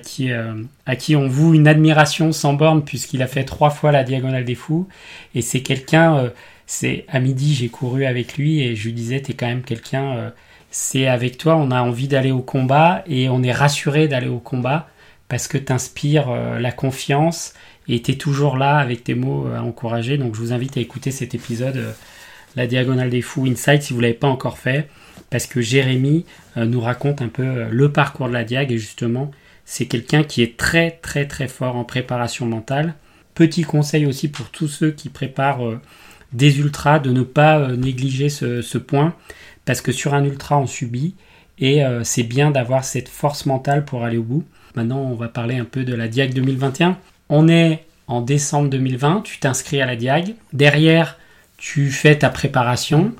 qui 0.96 1.16
on 1.16 1.28
voue 1.28 1.54
une 1.54 1.68
admiration 1.68 2.32
sans 2.32 2.54
borne, 2.54 2.84
puisqu'il 2.84 3.22
a 3.22 3.28
fait 3.28 3.44
trois 3.44 3.70
fois 3.70 3.92
la 3.92 4.04
Diagonale 4.04 4.44
des 4.44 4.56
Fous. 4.56 4.88
Et 5.36 5.44
c'est 5.44 5.62
quelqu'un, 5.62 6.32
c'est 6.66 7.06
à 7.10 7.20
midi, 7.20 7.54
j'ai 7.54 7.70
couru 7.70 8.06
avec 8.06 8.38
lui 8.38 8.62
et 8.62 8.76
je 8.76 8.86
lui 8.86 8.94
disais, 8.94 9.20
t'es 9.20 9.34
quand 9.34 9.48
même 9.48 9.64
quelqu'un, 9.64 10.32
c'est 10.78 11.08
avec 11.08 11.38
toi, 11.38 11.56
on 11.56 11.72
a 11.72 11.82
envie 11.82 12.08
d'aller 12.08 12.32
au 12.32 12.42
combat 12.42 13.04
et 13.08 13.30
on 13.30 13.44
est 13.44 13.52
rassuré 13.52 14.08
d'aller 14.08 14.28
au 14.28 14.40
combat 14.40 14.90
parce 15.30 15.48
que 15.48 15.58
tu 15.58 15.72
inspires 15.72 16.30
la 16.60 16.72
confiance 16.72 17.54
et 17.88 18.02
tu 18.02 18.12
es 18.12 18.16
toujours 18.16 18.58
là 18.58 18.78
avec 18.78 19.04
tes 19.04 19.16
mots 19.16 19.48
euh, 19.48 19.58
à 19.58 19.62
encourager. 19.62 20.18
Donc 20.18 20.36
je 20.36 20.40
vous 20.40 20.54
invite 20.54 20.78
à 20.78 20.80
écouter 20.80 21.12
cet 21.12 21.36
épisode, 21.36 21.78
euh, 21.78 21.92
La 22.56 22.68
Diagonale 22.68 23.10
des 23.10 23.22
Fous 23.22 23.46
Inside, 23.46 23.82
si 23.82 23.94
vous 23.94 24.00
ne 24.00 24.04
l'avez 24.04 24.16
pas 24.16 24.28
encore 24.28 24.58
fait, 24.58 24.90
parce 25.30 25.48
que 25.48 25.62
Jérémy 25.62 26.26
euh, 26.58 26.66
nous 26.66 26.82
raconte 26.82 27.22
un 27.22 27.28
peu 27.28 27.44
euh, 27.44 27.68
le 27.72 27.92
parcours 27.92 28.28
de 28.28 28.34
la 28.34 28.44
Diag 28.44 28.72
et 28.72 28.78
justement, 28.78 29.32
c'est 29.66 29.86
quelqu'un 29.86 30.24
qui 30.24 30.42
est 30.42 30.58
très 30.58 30.92
très 30.92 31.28
très 31.28 31.48
fort 31.48 31.76
en 31.76 31.84
préparation 31.84 32.46
mentale. 32.46 32.96
Petit 33.34 33.64
conseil 33.64 34.06
aussi 34.06 34.30
pour 34.30 34.50
tous 34.50 34.68
ceux 34.68 34.92
qui 34.92 35.10
préparent 35.10 35.66
euh, 35.66 35.82
des 36.34 36.60
ultras 36.60 37.00
de 37.00 37.12
ne 37.12 37.22
pas 37.22 37.60
euh, 37.60 37.76
négliger 37.76 38.30
ce 38.30 38.78
point, 38.78 39.16
parce 39.66 39.82
que 39.82 39.92
sur 39.92 40.14
un 40.14 40.24
ultra 40.24 40.58
on 40.58 40.68
subit 40.68 41.16
et 41.60 41.84
euh, 41.84 42.04
c'est 42.04 42.24
bien 42.24 42.52
d'avoir 42.52 42.84
cette 42.84 43.10
force 43.10 43.46
mentale 43.46 43.86
pour 43.86 44.04
aller 44.04 44.18
au 44.18 44.24
bout. 44.24 44.44
Maintenant, 44.76 45.00
on 45.00 45.16
va 45.16 45.30
parler 45.30 45.58
un 45.58 45.66
peu 45.66 45.84
de 45.84 45.96
la 45.96 46.08
Diag 46.08 46.34
2021. 46.34 46.98
On 47.30 47.48
est 47.48 47.86
en 48.08 48.22
décembre 48.22 48.70
2020, 48.70 49.22
tu 49.24 49.40
t'inscris 49.40 49.82
à 49.82 49.86
la 49.86 49.96
Diag. 49.96 50.36
Derrière, 50.54 51.18
tu 51.58 51.90
fais 51.90 52.18
ta 52.18 52.30
préparation. 52.30 53.14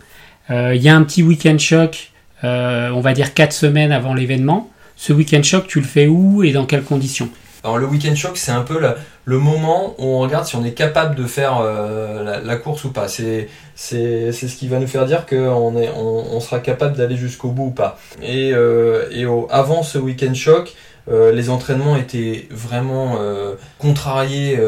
Euh, 0.52 0.76
Il 0.76 0.82
y 0.82 0.90
a 0.90 0.96
un 0.96 1.04
petit 1.04 1.24
week-end 1.24 1.58
choc, 1.58 2.12
euh, 2.44 2.90
on 2.92 3.00
va 3.00 3.14
dire 3.14 3.34
4 3.34 3.54
semaines 3.54 3.92
avant 3.92 4.14
l'événement. 4.14 4.70
Ce 4.98 5.14
week-end 5.14 5.44
choc, 5.44 5.68
tu 5.68 5.80
le 5.80 5.86
fais 5.86 6.08
où 6.08 6.44
et 6.44 6.52
dans 6.52 6.66
quelles 6.66 6.84
conditions? 6.84 7.30
Alors 7.66 7.80
le 7.80 7.88
week-end 7.88 8.14
choc, 8.14 8.38
c'est 8.38 8.52
un 8.52 8.62
peu 8.62 8.80
le 9.26 9.40
moment 9.40 9.96
où 9.98 10.06
on 10.06 10.20
regarde 10.20 10.46
si 10.46 10.56
on 10.56 10.64
est 10.64 10.74
capable 10.74 11.16
de 11.16 11.24
faire 11.24 11.58
euh, 11.64 12.40
la, 12.44 12.56
course 12.58 12.84
ou 12.84 12.92
pas. 12.92 13.08
C'est 13.08 13.50
ce 13.76 14.56
qui 14.56 14.68
va 14.68 14.78
nous 14.78 14.86
faire 14.86 15.08
dire 15.08 15.26
qu'on 15.26 15.74
on, 15.76 16.40
sera 16.42 16.60
capable 16.60 16.96
d'aller 16.96 17.18
jusqu'au 17.18 17.50
bout 17.50 17.66
ou 17.66 17.72
pas. 17.72 17.98
Et 18.22 18.54
euh, 18.54 19.10
et 19.12 19.26
avant 19.50 19.82
ce 19.82 19.98
week-end 19.98 20.36
choc. 20.36 20.76
euh, 21.12 21.32
les 21.32 21.50
entraînements 21.50 21.96
étaient 21.96 22.48
vraiment 22.52 23.18
euh, 23.20 23.56
contrariés 23.80 24.60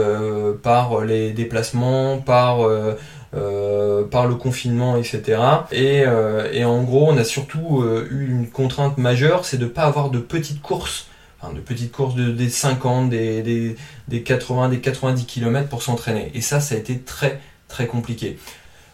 par 0.63 1.01
les 1.01 1.33
déplacements, 1.33 2.17
par 2.17 2.67
par 4.09 4.27
le 4.27 4.35
confinement, 4.35 4.97
etc. 4.97 5.39
Et, 5.71 6.03
et 6.51 6.65
en 6.65 6.81
gros, 6.81 7.11
on 7.11 7.17
a 7.17 7.23
surtout 7.23 7.85
eu 8.09 8.27
une 8.27 8.49
contrainte 8.49 8.97
majeure, 8.97 9.45
c'est 9.45 9.57
de 9.57 9.65
ne 9.65 9.69
pas 9.69 9.83
avoir 9.83 10.09
de 10.09 10.17
petites 10.17 10.63
courses 10.63 11.05
de 11.53 11.59
petites 11.59 11.91
courses 11.91 12.15
de, 12.15 12.31
des 12.31 12.49
50, 12.49 13.09
des, 13.09 13.41
des, 13.41 13.75
des 14.07 14.23
80, 14.23 14.69
des 14.69 14.79
90 14.79 15.25
km 15.25 15.69
pour 15.69 15.83
s'entraîner. 15.83 16.31
Et 16.33 16.41
ça, 16.41 16.59
ça 16.59 16.75
a 16.75 16.77
été 16.77 16.99
très 16.99 17.39
très 17.67 17.87
compliqué. 17.87 18.37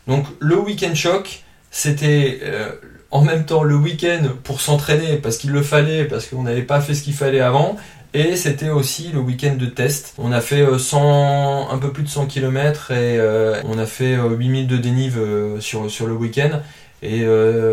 Donc 0.07 0.25
le 0.39 0.59
week-end 0.59 0.95
choc, 0.95 1.43
c'était 1.71 2.39
euh, 2.43 2.71
en 3.11 3.21
même 3.21 3.45
temps 3.45 3.63
le 3.63 3.75
week-end 3.75 4.23
pour 4.43 4.59
s'entraîner 4.59 5.17
parce 5.17 5.37
qu'il 5.37 5.51
le 5.51 5.61
fallait, 5.61 6.05
parce 6.05 6.25
qu'on 6.25 6.43
n'avait 6.43 6.63
pas 6.63 6.81
fait 6.81 6.93
ce 6.93 7.03
qu'il 7.03 7.13
fallait 7.13 7.39
avant. 7.39 7.77
Et 8.15 8.35
c'était 8.35 8.69
aussi 8.69 9.09
le 9.11 9.19
week-end 9.19 9.55
de 9.57 9.65
test. 9.65 10.13
On 10.19 10.31
a 10.31 10.39
fait 10.39 10.61
euh, 10.61 10.77
100, 10.77 11.71
un 11.71 11.77
peu 11.79 11.91
plus 11.91 12.03
de 12.03 12.09
100 12.09 12.27
km 12.27 12.91
et 12.91 13.17
euh, 13.17 13.59
on 13.65 13.79
a 13.79 13.87
fait 13.87 14.15
euh, 14.15 14.29
8000 14.29 14.67
de 14.67 14.77
dénive 14.77 15.19
sur, 15.59 15.89
sur 15.89 16.05
le 16.05 16.13
week-end. 16.13 16.61
Et 17.01 17.25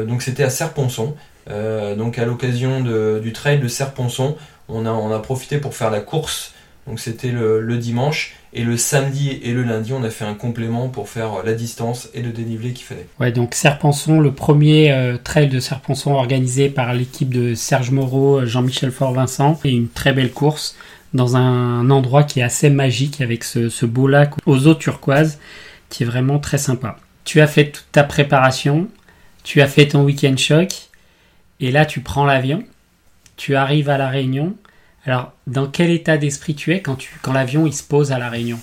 donc 0.09 0.23
c'était 0.23 0.43
à 0.43 0.51
Serponçon. 0.51 1.15
Donc 1.47 2.19
à 2.19 2.25
l'occasion 2.25 2.81
du 3.21 3.33
trail 3.33 3.61
de 3.61 3.69
Serponçon, 3.69 4.37
on 4.73 5.13
a, 5.13 5.19
profité 5.19 5.59
pour 5.59 5.75
faire 5.75 5.91
la 5.91 6.01
course. 6.01 6.53
Donc 6.87 6.99
c'était 6.99 7.31
le, 7.31 7.77
dimanche. 7.77 8.35
Et 8.53 8.65
le 8.65 8.77
samedi 8.77 9.39
et 9.45 9.53
le 9.53 9.63
lundi, 9.63 9.93
on 9.93 10.03
a 10.03 10.11
fait 10.11 10.25
un 10.25 10.35
complément 10.35 10.89
pour 10.89 11.09
faire 11.09 11.45
la 11.45 11.53
distance 11.53 12.09
et 12.15 12.23
le 12.23 12.31
dénivelé 12.31 12.73
qu'il 12.73 12.85
fallait. 12.85 13.07
Ouais, 13.21 13.31
donc 13.31 13.55
Serpenson, 13.55 14.19
le 14.19 14.33
premier 14.33 14.91
euh, 14.91 15.19
trail 15.23 15.49
de 15.49 15.61
Serpenson 15.61 16.15
organisé 16.15 16.69
par 16.69 16.93
l'équipe 16.93 17.33
de 17.33 17.55
Serge 17.55 17.93
Moreau, 17.93 18.45
Jean-Michel 18.45 18.91
Fort-Vincent, 18.91 19.61
et 19.65 19.71
une 19.71 19.89
très 19.89 20.13
belle 20.13 20.33
course 20.33 20.75
dans 21.15 21.37
un 21.37 21.91
endroit 21.91 22.25
qui 22.25 22.41
est 22.41 22.45
assez 22.45 22.71
magique 22.71 23.21
avec 23.21 23.45
ce, 23.45 23.69
ce 23.69 23.87
beau 23.87 24.09
lac 24.09 24.35
aux 24.47 24.67
eaux 24.67 24.75
turquoises 24.75 25.39
qui 25.91 26.05
est 26.05 26.07
vraiment 26.07 26.39
très 26.39 26.59
sympa. 26.59 26.97
Tu 27.25 27.41
as 27.41 27.47
fait 27.47 27.71
toute 27.71 27.87
ta 27.93 28.05
préparation, 28.05 28.89
tu 29.43 29.61
as 29.61 29.67
fait 29.67 29.89
ton 29.89 30.05
week-end 30.05 30.37
choc, 30.37 30.89
et 31.59 31.71
là 31.71 31.85
tu 31.85 32.01
prends 32.01 32.25
l'avion, 32.25 32.63
tu 33.41 33.57
arrives 33.57 33.89
à 33.89 33.97
La 33.97 34.11
Réunion. 34.11 34.55
Alors, 35.07 35.33
dans 35.47 35.67
quel 35.67 35.91
état 35.91 36.19
d'esprit 36.19 36.55
tu 36.55 36.75
es 36.75 36.83
quand, 36.83 36.97
tu, 36.97 37.19
quand 37.23 37.33
l'avion 37.33 37.67
il 37.67 37.73
se 37.73 37.83
pose 37.83 38.13
à 38.13 38.19
La 38.19 38.29
Réunion? 38.29 38.59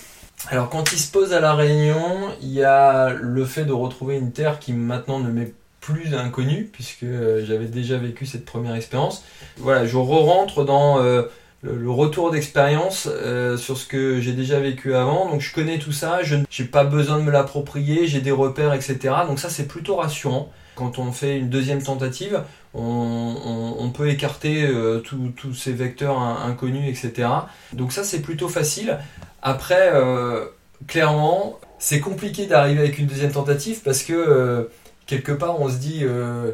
Alors 0.52 0.70
quand 0.70 0.94
il 0.94 1.00
se 1.00 1.12
pose 1.12 1.34
à 1.34 1.40
la 1.40 1.56
Réunion, 1.56 2.30
il 2.44 2.52
y 2.52 2.64
a 2.64 3.10
le 3.10 3.44
fait 3.44 3.66
de 3.66 3.72
retrouver 3.72 4.18
une 4.18 4.32
terre 4.32 4.60
qui 4.60 4.72
maintenant 4.72 5.20
ne 5.20 5.32
m'est 5.32 5.52
plus 5.82 6.14
inconnue 6.14 6.70
puisque 6.72 7.02
euh, 7.02 7.44
j'avais 7.44 7.66
déjà 7.66 7.98
vécu 7.98 8.28
cette 8.28 8.46
première 8.46 8.76
expérience. 8.76 9.24
Voilà, 9.58 9.88
je 9.88 9.98
re-rentre 9.98 10.64
dans 10.64 11.02
euh, 11.02 11.24
le, 11.64 11.90
retour 11.90 12.30
d'expérience 12.30 13.10
euh, 13.12 13.58
sur 13.58 13.78
ce 13.78 13.88
que 13.88 14.22
j'ai 14.22 14.34
déjà 14.34 14.60
vécu 14.60 14.94
avant. 14.94 15.28
Donc 15.28 15.42
je 15.42 15.52
connais 15.52 15.80
tout 15.80 15.92
ça, 15.92 16.22
je 16.22 16.36
n'ai 16.36 16.68
pas 16.68 16.84
besoin 16.84 17.18
de 17.18 17.24
me 17.24 17.32
l'approprier, 17.32 18.06
j'ai 18.06 18.22
des 18.22 18.32
repères, 18.32 18.76
etc. 18.76 19.16
Donc 19.28 19.40
ça 19.40 19.50
c'est 19.50 19.68
plutôt 19.68 19.96
rassurant. 19.96 20.52
Quand 20.76 21.00
on 21.00 21.12
fait 21.12 21.40
une 21.40 21.50
deuxième 21.50 21.82
tentative, 21.82 22.44
on, 22.78 23.90
peut 23.90 24.10
écarter 24.10 24.68
euh, 24.68 25.00
tous 25.00 25.54
ces 25.54 25.72
vecteurs 25.72 26.20
in- 26.20 26.50
inconnus, 26.50 26.88
etc. 26.88 27.30
Donc 27.74 27.92
ça 27.92 28.04
c'est 28.04 28.22
plutôt 28.22 28.50
facile. 28.50 29.00
Après, 29.42 29.92
euh, 29.94 30.46
clairement, 30.88 31.60
c'est 31.80 32.00
compliqué 32.00 32.46
d'arriver 32.46 32.80
avec 32.82 33.00
une 33.00 33.08
deuxième 33.08 33.32
tentative 33.32 33.82
parce 33.84 34.04
que 34.04 34.14
euh, 34.14 34.64
quelque 35.06 35.32
part 35.32 35.60
on 35.60 35.70
se 35.70 35.78
dit, 35.78 36.02
euh, 36.04 36.52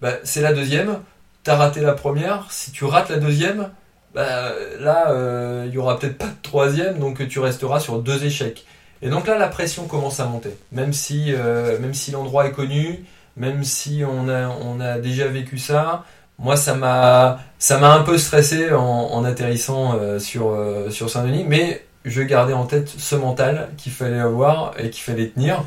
bah, 0.00 0.14
c'est 0.24 0.42
la 0.42 0.52
deuxième, 0.52 0.98
t'as 1.44 1.56
raté 1.56 1.80
la 1.80 1.92
première, 1.92 2.46
si 2.50 2.72
tu 2.72 2.84
rates 2.84 3.08
la 3.10 3.18
deuxième, 3.18 3.70
bah, 4.14 4.52
là, 4.80 5.10
euh, 5.10 5.64
il 5.68 5.74
y 5.74 5.78
aura 5.78 5.98
peut-être 5.98 6.18
pas 6.18 6.26
de 6.26 6.42
troisième, 6.42 6.98
donc 6.98 7.26
tu 7.28 7.38
resteras 7.38 7.80
sur 7.80 8.00
deux 8.00 8.24
échecs. 8.24 8.66
Et 9.00 9.08
donc 9.08 9.26
là, 9.26 9.38
la 9.38 9.48
pression 9.48 9.86
commence 9.86 10.20
à 10.20 10.26
monter. 10.26 10.56
Même 10.70 10.92
si, 10.92 11.32
euh, 11.34 11.78
même 11.80 11.94
si 11.94 12.10
l'endroit 12.12 12.46
est 12.46 12.52
connu, 12.52 13.04
même 13.36 13.64
si 13.64 14.02
on 14.04 14.28
a, 14.28 14.98
déjà 14.98 15.26
vécu 15.28 15.58
ça, 15.58 16.04
moi, 16.38 16.56
ça 16.56 16.74
m'a, 16.74 17.40
ça 17.58 17.78
m'a 17.78 17.94
un 17.94 18.02
peu 18.02 18.18
stressé 18.18 18.72
en, 18.72 19.24
atterrissant 19.24 19.94
euh, 19.94 20.18
sur, 20.18 20.50
euh, 20.50 20.90
sur 20.90 21.08
Saint-Denis, 21.10 21.44
mais 21.48 21.84
je 22.04 22.22
gardais 22.22 22.52
en 22.52 22.66
tête 22.66 22.88
ce 22.88 23.14
mental 23.14 23.70
qu'il 23.76 23.92
fallait 23.92 24.18
avoir 24.18 24.72
et 24.78 24.90
qu'il 24.90 25.02
fallait 25.04 25.28
tenir, 25.28 25.64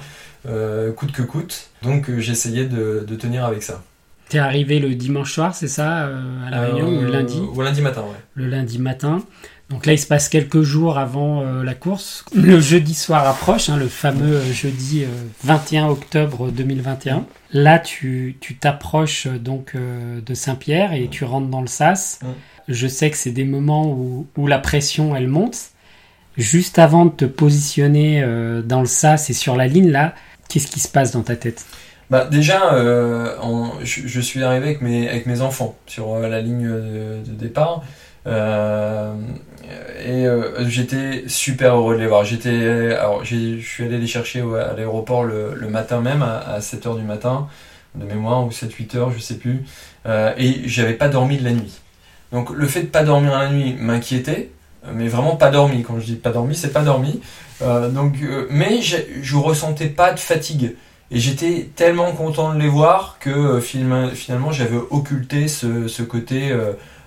coûte 0.96 1.12
que 1.12 1.24
coûte. 1.24 1.70
Donc, 1.82 2.12
j'essayais 2.18 2.66
de 2.66 3.16
tenir 3.16 3.46
avec 3.46 3.64
ça. 3.64 3.82
T'es 4.30 4.40
arrivé 4.40 4.80
le 4.80 4.96
dimanche 4.96 5.34
soir, 5.34 5.54
c'est 5.54 5.68
ça, 5.68 6.08
à 6.48 6.50
la 6.50 6.62
Réunion, 6.62 6.88
ou 6.88 7.02
le 7.02 7.12
lundi 7.12 7.40
Ou 7.40 7.62
lundi 7.62 7.82
matin, 7.82 8.02
ouais. 8.02 8.18
Le 8.34 8.48
lundi 8.48 8.80
matin. 8.80 9.24
Donc 9.70 9.88
là, 9.88 9.94
il 9.94 10.00
se 10.00 10.06
passe 10.06 10.30
quelques 10.30 10.62
jours 10.62 11.00
avant 11.00 11.42
euh, 11.42 11.64
la 11.64 11.74
course. 11.74 12.24
Le 12.36 12.60
jeudi 12.60 12.94
soir 12.94 13.28
approche, 13.28 13.70
hein, 13.70 13.78
le 13.78 13.88
fameux 13.88 14.36
euh, 14.36 14.54
jeudi 14.54 15.06
21 15.44 15.88
euh, 15.88 15.90
octobre 15.90 16.52
2021. 16.52 17.26
Là, 17.52 17.80
tu 17.80 18.38
t'approches 18.60 19.28
donc 19.28 19.76
de 19.76 20.34
Saint-Pierre 20.34 20.94
et 20.94 21.08
tu 21.08 21.24
rentres 21.24 21.48
dans 21.48 21.62
le 21.62 21.68
sas. 21.68 22.20
Je 22.68 22.88
sais 22.88 23.10
que 23.10 23.18
c'est 23.18 23.32
des 23.32 23.46
moments 23.46 23.88
où, 23.88 24.28
où, 24.36 24.48
la 24.48 24.60
pression, 24.60 25.16
elle 25.16 25.28
monte. 25.28 25.58
Juste 26.38 26.80
avant 26.80 27.06
de 27.06 27.12
te 27.12 27.26
positionner 27.26 28.22
dans 28.66 28.82
le 28.82 28.88
sas 28.88 29.30
et 29.30 29.34
sur 29.34 29.56
la 29.56 29.68
ligne, 29.68 29.90
là, 29.90 30.16
qu'est-ce 30.50 30.68
qui 30.68 30.82
se 30.82 30.90
passe 30.90 31.12
dans 31.12 31.24
ta 31.24 31.38
tête? 31.38 31.66
Bah 32.10 32.26
déjà, 32.26 32.76
je, 33.84 34.20
suis 34.22 34.44
arrivé 34.44 34.78
avec 34.80 35.26
mes, 35.28 35.42
enfants 35.42 35.76
sur 35.88 36.20
la 36.20 36.42
ligne 36.42 36.68
de, 36.68 37.32
départ. 37.32 37.84
Euh, 38.28 39.14
et 40.04 40.26
euh, 40.26 40.68
j'étais 40.68 41.24
super 41.28 41.76
heureux 41.76 41.96
de 41.96 42.02
les 42.02 42.08
voir. 42.08 42.26
J'étais, 42.26 42.94
alors 42.94 43.24
je 43.24 43.60
suis 43.60 43.84
allé 43.84 43.98
les 43.98 44.08
chercher 44.08 44.42
à 44.42 44.74
l'aéroport 44.74 45.24
le, 45.24 45.68
matin 45.70 46.02
même 46.02 46.22
à, 46.22 46.60
7h 46.60 46.98
du 46.98 47.04
matin 47.04 47.48
de 47.96 48.06
mémoire 48.06 48.46
ou 48.46 48.50
7-8 48.50 48.98
heures, 48.98 49.12
je 49.12 49.20
sais 49.20 49.38
plus. 49.38 49.66
Euh, 50.06 50.34
et 50.38 50.68
j'avais 50.68 50.94
pas 50.94 51.08
dormi 51.08 51.38
de 51.38 51.44
la 51.44 51.52
nuit. 51.52 51.80
Donc 52.32 52.50
le 52.50 52.68
fait 52.68 52.82
de 52.82 52.88
pas 52.88 53.04
dormir 53.04 53.38
la 53.38 53.50
nuit 53.50 53.76
m'inquiétait, 53.80 54.52
mais 54.94 55.08
vraiment 55.08 55.36
pas 55.36 55.50
dormi. 55.50 55.84
Quand 55.84 56.00
je 56.00 56.06
dis 56.06 56.16
pas 56.16 56.32
dormi, 56.32 56.56
c'est 56.56 56.74
pas 56.74 56.82
dormi. 56.82 57.22
Euh, 57.62 57.90
donc, 57.90 58.16
euh, 58.22 58.48
mais 58.50 58.82
je 58.82 59.36
ressentais 59.38 59.88
pas 59.88 60.12
de 60.12 60.20
fatigue. 60.20 60.76
Et 61.16 61.20
j'étais 61.20 61.70
tellement 61.78 62.12
content 62.12 62.54
de 62.54 62.60
les 62.60 62.68
voir 62.68 63.16
que 63.22 63.62
finalement 63.62 64.52
j'avais 64.52 64.76
occulté 64.90 65.48
ce, 65.48 66.02
côté 66.02 66.54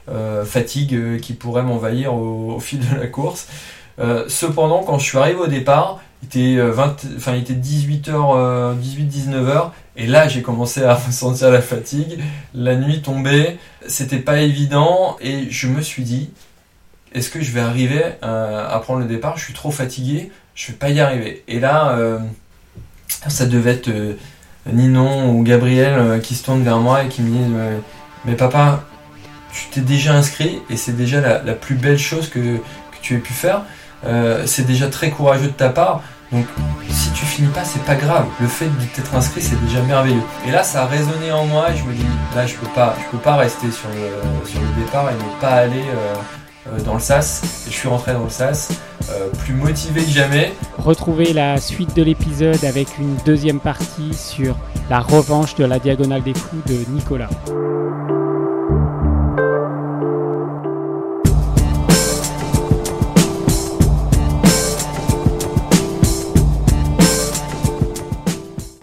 euh, 0.08 0.46
fatigue 0.46 0.94
euh, 0.94 1.18
qui 1.18 1.34
pourrait 1.34 1.62
m'envahir 1.62 2.14
au, 2.14 2.58
fil 2.58 2.80
de 2.80 2.96
la 2.98 3.06
course. 3.06 3.48
Euh, 3.98 4.24
cependant, 4.28 4.82
quand 4.82 4.98
je 4.98 5.04
suis 5.04 5.18
arrivé 5.18 5.38
au 5.38 5.46
départ, 5.46 6.00
il 6.22 6.26
était, 6.28 6.56
20, 6.56 6.96
enfin, 7.18 7.34
il 7.34 7.42
était 7.42 7.52
18h, 7.52 8.74
18-19h, 8.80 9.72
et 9.98 10.06
là 10.06 10.26
j'ai 10.26 10.40
commencé 10.40 10.82
à 10.82 10.94
ressentir 11.06 11.50
la 11.50 11.60
fatigue. 11.60 12.18
La 12.54 12.76
nuit 12.76 13.02
tombait, 13.02 13.58
c'était 13.86 14.20
pas 14.20 14.40
évident, 14.40 15.18
et 15.20 15.50
je 15.50 15.66
me 15.66 15.82
suis 15.82 16.04
dit, 16.04 16.30
est-ce 17.12 17.28
que 17.28 17.42
je 17.42 17.52
vais 17.52 17.60
arriver 17.60 18.02
à 18.22 18.80
prendre 18.82 19.00
le 19.00 19.06
départ? 19.06 19.36
Je 19.36 19.44
suis 19.44 19.54
trop 19.54 19.70
fatigué, 19.70 20.32
je 20.54 20.68
vais 20.68 20.78
pas 20.78 20.88
y 20.88 21.00
arriver. 21.00 21.44
Et 21.48 21.60
là, 21.60 22.18
ça 23.26 23.46
devait 23.46 23.72
être 23.72 23.90
Ninon 24.70 25.30
ou 25.30 25.42
Gabriel 25.42 26.20
qui 26.22 26.34
se 26.34 26.44
tournent 26.44 26.62
vers 26.62 26.78
moi 26.78 27.04
et 27.04 27.08
qui 27.08 27.22
me 27.22 27.30
disent, 27.30 27.82
mais 28.24 28.34
papa, 28.34 28.84
tu 29.52 29.66
t'es 29.70 29.80
déjà 29.80 30.14
inscrit 30.14 30.60
et 30.70 30.76
c'est 30.76 30.96
déjà 30.96 31.20
la, 31.20 31.54
plus 31.54 31.74
belle 31.74 31.98
chose 31.98 32.28
que, 32.28 32.58
tu 33.00 33.14
aies 33.14 33.18
pu 33.18 33.32
faire. 33.32 33.62
Euh, 34.04 34.42
c'est 34.46 34.66
déjà 34.66 34.88
très 34.88 35.10
courageux 35.10 35.46
de 35.46 35.52
ta 35.52 35.68
part. 35.68 36.02
Donc 36.32 36.46
si 36.90 37.10
tu 37.12 37.24
finis 37.24 37.48
pas, 37.48 37.64
c'est 37.64 37.82
pas 37.84 37.94
grave. 37.94 38.26
Le 38.40 38.48
fait 38.48 38.66
de 38.66 38.84
t'être 38.94 39.14
inscrit, 39.14 39.40
c'est 39.40 39.60
déjà 39.64 39.80
merveilleux. 39.82 40.22
Et 40.46 40.50
là, 40.50 40.62
ça 40.62 40.82
a 40.82 40.86
résonné 40.86 41.30
en 41.32 41.46
moi 41.46 41.68
je 41.74 41.84
me 41.84 41.94
dis, 41.94 42.04
là, 42.34 42.46
je 42.46 42.56
peux 42.56 42.66
pas, 42.74 42.96
je 43.00 43.10
peux 43.10 43.22
pas 43.22 43.36
rester 43.36 43.70
sur 43.70 43.88
le, 43.88 44.48
sur 44.48 44.60
le 44.60 44.84
départ 44.84 45.08
et 45.10 45.14
ne 45.14 45.40
pas 45.40 45.52
aller 45.52 45.84
euh, 45.94 46.14
euh, 46.72 46.80
dans 46.80 46.94
le 46.94 47.00
SAS. 47.00 47.42
Et 47.66 47.70
je 47.70 47.76
suis 47.76 47.88
rentré 47.88 48.12
dans 48.12 48.24
le 48.24 48.30
SAS, 48.30 48.70
plus 49.38 49.54
motivé 49.54 50.02
que 50.02 50.10
jamais. 50.10 50.52
Retrouvez 50.78 51.32
la 51.32 51.58
suite 51.58 51.96
de 51.96 52.02
l'épisode 52.02 52.64
avec 52.64 52.98
une 52.98 53.16
deuxième 53.24 53.60
partie 53.60 54.14
sur 54.14 54.56
la 54.90 55.00
revanche 55.00 55.54
de 55.54 55.64
la 55.64 55.78
Diagonale 55.78 56.22
des 56.22 56.34
Fous 56.34 56.62
de 56.66 56.90
Nicolas. 56.90 57.30